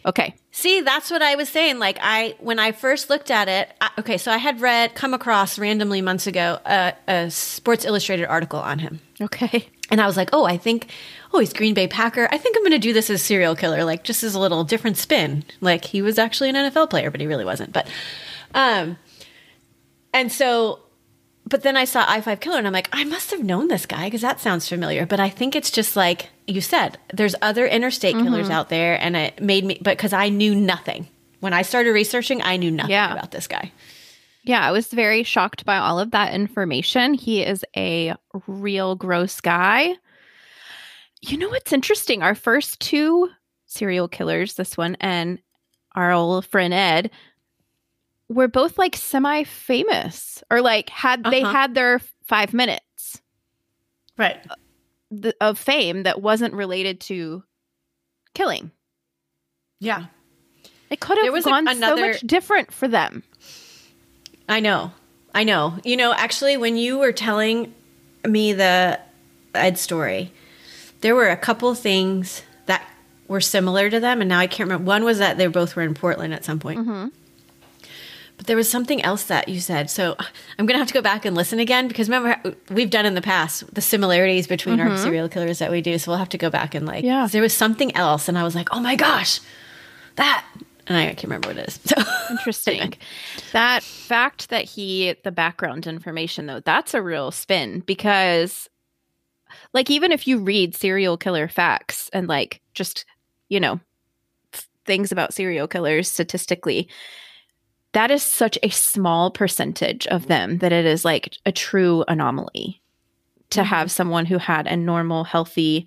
[0.06, 1.80] Okay, See, that's what I was saying.
[1.80, 5.12] Like I, when I first looked at it, I, okay, so I had read, come
[5.12, 9.68] across randomly months ago a, a Sports Illustrated article on him, okay.
[9.90, 10.92] and I was like, oh, I think,
[11.32, 12.28] oh, he's Green Bay Packer.
[12.30, 14.62] I think I'm going to do this as serial killer, like just as a little
[14.62, 15.42] different spin.
[15.60, 17.72] Like he was actually an NFL player, but he really wasn't.
[17.72, 17.88] But,
[18.54, 18.96] um,
[20.12, 20.80] and so,
[21.46, 23.84] but then I saw I five killer, and I'm like, I must have known this
[23.86, 25.04] guy because that sounds familiar.
[25.06, 29.16] But I think it's just like you said, there's other interstate killers out there, and
[29.16, 31.08] it made me, but because I knew nothing
[31.40, 33.12] when I started researching, I knew nothing Yeah.
[33.12, 33.72] about this guy.
[34.44, 37.14] Yeah, I was very shocked by all of that information.
[37.14, 38.14] He is a
[38.46, 39.94] real gross guy.
[41.22, 42.22] You know what's interesting?
[42.22, 43.30] Our first two
[43.66, 45.38] serial killers, this one and
[45.94, 47.10] our old friend Ed,
[48.28, 51.52] were both like semi famous or like had they Uh-huh.
[51.52, 53.20] had their five minutes
[54.16, 54.38] Right.
[55.22, 57.44] th- of fame that wasn't related to
[58.34, 58.70] killing.
[59.80, 60.06] Yeah.
[60.90, 63.22] It could have a- gone so much different for them.
[64.48, 64.92] I know.
[65.34, 65.78] I know.
[65.84, 67.74] You know, actually, when you were telling
[68.26, 69.00] me the
[69.54, 70.32] Ed story,
[71.00, 72.86] there were a couple things that
[73.28, 74.84] were similar to them, and now I can't remember.
[74.86, 77.10] One was that they both were in Portland at some point.
[78.36, 79.90] But there was something else that you said.
[79.90, 80.16] So
[80.58, 83.14] I'm going to have to go back and listen again because remember, we've done in
[83.14, 85.02] the past the similarities between our mm-hmm.
[85.02, 85.98] serial killers that we do.
[85.98, 87.28] So we'll have to go back and like, Yeah.
[87.30, 89.40] there was something else, and I was like, oh my gosh,
[90.16, 90.44] that.
[90.86, 91.80] And I can't remember what it is.
[91.88, 92.94] So Interesting.
[93.52, 98.68] that fact that he, the background information, though, that's a real spin because,
[99.72, 103.04] like, even if you read serial killer facts and, like, just,
[103.48, 103.80] you know,
[104.84, 106.88] things about serial killers statistically,
[107.94, 112.80] that is such a small percentage of them that it is like a true anomaly
[113.50, 113.64] to Mhm.
[113.66, 115.86] have someone who had a normal, healthy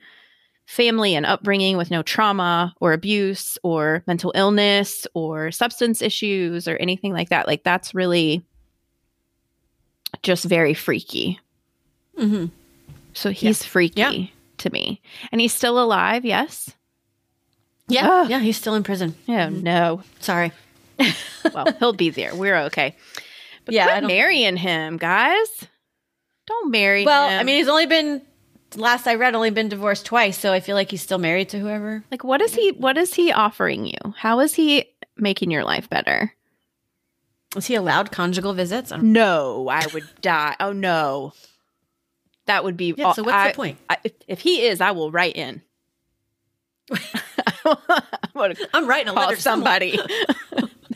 [0.65, 6.75] family and upbringing with no trauma or abuse or mental illness or substance issues or
[6.77, 7.47] anything like that.
[7.47, 8.43] Like, that's really
[10.23, 11.39] just very freaky.
[12.17, 12.45] Mm-hmm.
[13.13, 14.11] So he's freaky Yeah.
[14.57, 15.01] to me.
[15.31, 16.71] And he's still alive, yes?
[17.87, 18.29] Yeah, Ugh.
[18.29, 19.15] yeah, he's still in prison.
[19.29, 19.63] Oh, Mhm.
[19.63, 20.03] no.
[20.19, 20.51] Sorry.
[21.53, 22.35] Well, he'll be there.
[22.35, 22.95] We're okay.
[23.65, 25.47] But Yeah, quit marrying him, guys.
[26.45, 27.39] Don't marry Well, him.
[27.39, 28.21] I mean, he's only been
[28.75, 31.59] last I read, only been divorced twice, so I feel like he's still married to
[31.59, 32.03] whoever.
[32.11, 34.13] like what is he what is he offering you?
[34.17, 34.85] How is he
[35.15, 36.33] making your life better?
[37.55, 38.91] Is he allowed conjugal visits?
[38.91, 40.55] I No, I would die.
[40.59, 41.33] Oh no.
[42.45, 43.77] That would be Yeah, so what's I- the point?
[43.89, 45.61] I, if, if he is, I will write in.
[48.35, 49.99] I'm I'm writing a letter to somebody.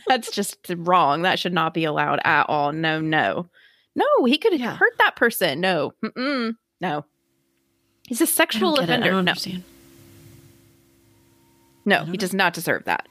[0.07, 1.21] That's just wrong.
[1.23, 2.71] That should not be allowed at all.
[2.71, 3.47] No, no,
[3.95, 4.05] no.
[4.25, 4.75] He could Yeah.
[4.75, 5.59] hurt that person.
[5.61, 6.55] No, Mm-mm.
[6.79, 7.05] no.
[8.07, 8.79] He's a I sexual.
[8.79, 9.05] I offender.
[9.11, 9.63] don't No, understand.
[11.85, 12.17] no, he know.
[12.17, 13.07] does not deserve that.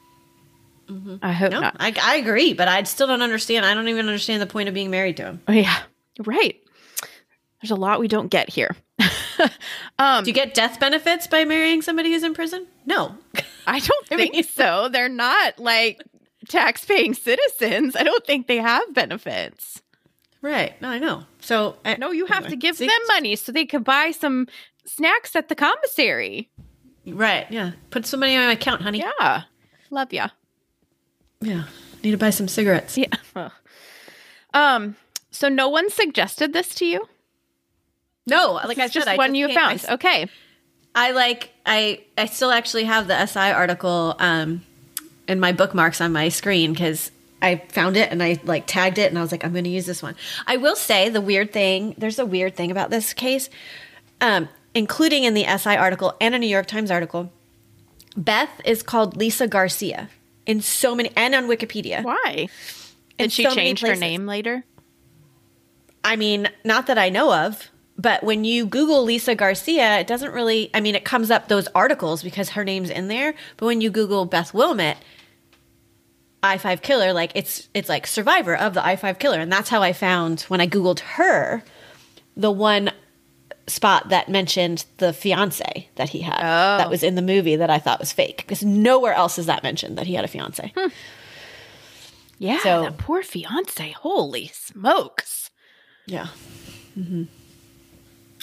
[0.88, 1.18] Mhm.
[1.22, 1.76] I hope No, not.
[1.78, 3.64] I, I agree, but I still don't understand.
[3.64, 5.40] I don't even understand the point of being married to him.
[5.48, 5.78] Oh yeah,
[6.26, 6.56] right.
[7.62, 8.74] There's a lot we don't get here.
[9.98, 12.66] um, Do you get death benefits by marrying somebody who's in prison?
[12.86, 13.14] No.
[13.66, 14.88] I don't I think mean- so.
[14.90, 16.02] They're not like
[16.50, 17.96] tax-paying citizens.
[17.96, 19.80] I don't think they have benefits.
[20.42, 20.80] Right.
[20.82, 21.24] No, I know.
[21.40, 22.86] So I, No, you have anyway, to give see?
[22.86, 24.46] them money so they can buy some
[24.86, 26.50] snacks at the commissary.
[27.06, 27.46] Right.
[27.50, 27.72] Yeah.
[27.90, 28.98] Put some money on my account, honey.
[28.98, 29.42] Yeah,
[29.90, 30.28] love ya.
[31.40, 31.64] Yeah.
[32.02, 32.96] Need to buy some cigarettes.
[32.98, 33.08] Yeah.
[34.52, 34.96] Um.
[35.30, 37.08] So no one suggested this to you.
[38.26, 39.94] No, like I said, just I one you came- I found.
[39.94, 40.26] okay.
[40.94, 44.62] I like I I still actually have the SI article um
[45.30, 49.08] in my bookmarks on my screen because I found it and I like tagged it
[49.10, 50.16] and I was like I'm going to use this one.
[50.46, 51.94] I will say the weird thing.
[51.96, 53.48] There's a weird thing about this case,
[54.20, 57.32] um, including in the SI article and a New York Times article.
[58.16, 60.10] Beth is called Lisa Garcia
[60.46, 62.02] in so many and on Wikipedia.
[62.02, 62.48] Why?
[63.16, 64.64] Did she so change her name later?
[66.02, 70.32] I mean, not that I know of, but when you Google Lisa Garcia, it doesn't
[70.32, 73.34] really, I mean, it comes up those articles because her name's in there.
[73.58, 74.96] But when you Google Beth Wilmot,
[76.42, 79.38] I 5 killer, like it's, it's like survivor of the I 5 killer.
[79.40, 81.62] And that's how I found when I Googled her,
[82.36, 82.90] the one
[83.66, 86.78] spot that mentioned the fiance that he had Oh.
[86.78, 89.62] that was in the movie that I thought was fake because nowhere else is that
[89.62, 90.72] mentioned that he had a fiance.
[92.38, 92.58] Yeah.
[92.60, 93.90] So- that poor fiance.
[93.92, 95.50] Holy smokes.
[96.06, 96.28] Yeah.
[96.94, 97.24] hmm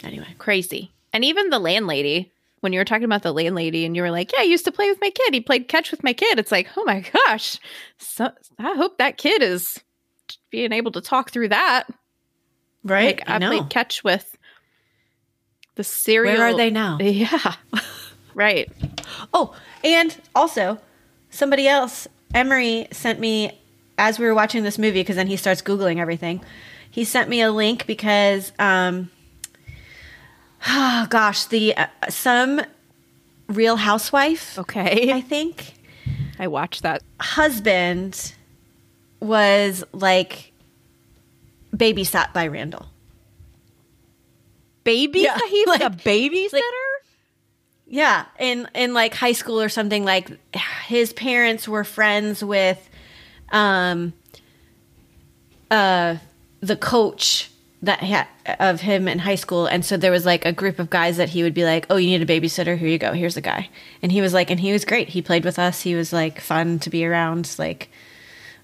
[0.04, 0.28] Anyway.
[0.38, 0.92] Crazy.
[1.12, 2.32] And even the landlady,
[2.68, 4.74] when you were talking about the landlady and you were like, Yeah, I used to
[4.74, 5.34] play with my kid.
[5.34, 6.38] He played catch with my kid.
[6.38, 7.60] It's like, oh my gosh.
[7.98, 9.80] So I hope that kid is
[10.50, 11.86] being able to talk through that.
[12.84, 13.20] Right?
[13.20, 14.38] Like I, played catch with
[15.76, 16.36] the serial.
[16.36, 16.98] Where are they now?
[17.02, 17.56] Yeah.
[18.36, 18.70] right.
[19.34, 19.56] Oh,
[19.86, 20.78] and also
[21.30, 23.58] somebody else, Emery sent me
[23.98, 26.44] as we were watching this movie because then he starts googling everything.
[26.92, 29.10] He sent me a link because um
[30.68, 32.62] oh gosh, the uh, some
[33.48, 35.12] real housewife, Okay.
[35.14, 35.74] I think,
[36.40, 37.02] I watched that.
[37.20, 38.34] husband
[39.20, 40.52] was like
[41.76, 42.88] babysat by Randall.
[44.84, 45.22] Baby?
[45.22, 46.62] Yeah, He's like- a babysitter?
[47.90, 50.30] Yeah, in in like high school or something like
[50.88, 52.90] his parents were friends with
[53.50, 54.12] um
[55.72, 56.18] uh
[56.60, 57.50] the coach
[57.82, 58.28] that ha-
[58.60, 61.30] of him in high school and so there was like a group of guys that
[61.30, 62.78] he would be like, "Oh, you need a babysitter?
[62.78, 63.14] Here you go.
[63.14, 63.70] Here's a guy."
[64.02, 65.10] And he was like and he was great.
[65.10, 65.82] He played with us.
[65.82, 67.90] He was like fun to be around, like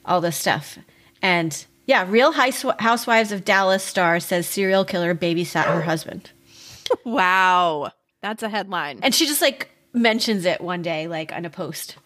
[0.06, 0.80] all this stuff.
[1.22, 6.32] And yeah, Real House- Housewives of Dallas star says serial killer babysat her husband.
[7.06, 7.92] wow.
[8.22, 9.00] That's a headline.
[9.04, 11.98] And she just like mentions it one day, like on a post.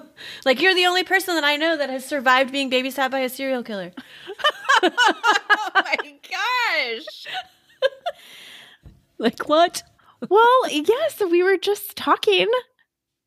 [0.44, 3.28] like you're the only person that I know that has survived being babysat by a
[3.28, 3.92] serial killer.
[4.82, 5.96] oh my
[6.30, 7.26] gosh.
[9.18, 9.84] Like what?
[10.28, 12.48] well, yes, we were just talking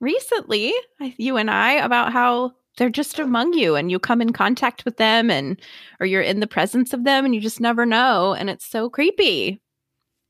[0.02, 4.84] recently, you and I, about how they're just among you and you come in contact
[4.84, 5.60] with them and
[6.00, 8.90] or you're in the presence of them and you just never know and it's so
[8.90, 9.62] creepy.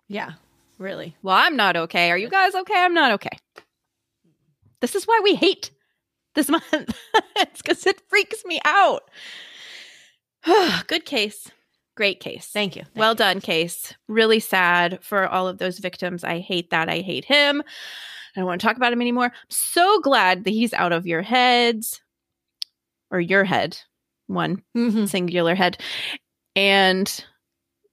[0.08, 0.34] Yeah,
[0.78, 1.16] really.
[1.24, 2.12] Well, I'm not okay.
[2.12, 2.78] Are you guys okay?
[2.78, 3.38] I'm not okay.
[4.82, 5.72] This is why we hate
[6.36, 6.98] this month.
[7.36, 9.04] it's because it freaks me out.
[10.88, 11.50] Good case.
[11.96, 12.48] Great case.
[12.52, 12.84] Thank you.
[12.96, 13.94] Well done, case.
[14.08, 16.24] Really sad for all of those victims.
[16.24, 16.90] I hate that.
[16.90, 17.62] I hate him.
[18.36, 19.26] I don't want to talk about him anymore.
[19.28, 22.02] I'm so glad that he's out of your heads
[23.10, 23.78] or your head.
[24.28, 25.08] one Mhm.
[25.08, 25.78] singular head.
[26.56, 27.10] And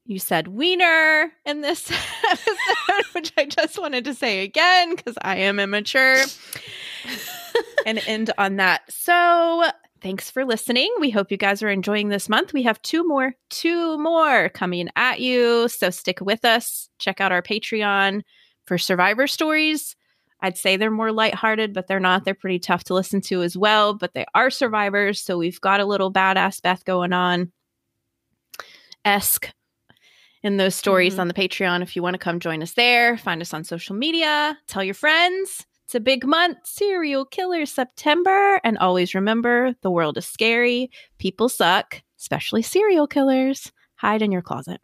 [0.04, 1.90] you said wiener in this
[2.30, 6.16] episode, which I just wanted to say again because I am immature
[7.86, 8.82] and end on that.
[8.88, 9.64] So
[10.00, 10.92] thanks for listening.
[11.00, 12.52] We hope you guys are enjoying this month.
[12.52, 15.68] We have two more, two more coming at you.
[15.68, 16.88] So stick with us.
[16.98, 18.22] Check out our Patreon
[18.66, 19.96] for survivor stories.
[20.40, 22.24] I'd say they're more lighthearted, but they're not.
[22.24, 25.20] They're pretty tough to listen to as well, but they are survivors.
[25.22, 27.52] So we've got a little badass Beth going on
[29.04, 29.50] esque
[30.42, 31.20] in those stories Mhm.
[31.20, 31.82] on the Patreon.
[31.82, 34.94] If you want to come join us there, find us on social media, tell your
[34.94, 35.64] friends.
[35.84, 38.60] It's a big month, serial killer September.
[38.64, 43.72] And always remember the world is scary, people suck, especially serial killers.
[43.96, 44.80] Hide in your closet.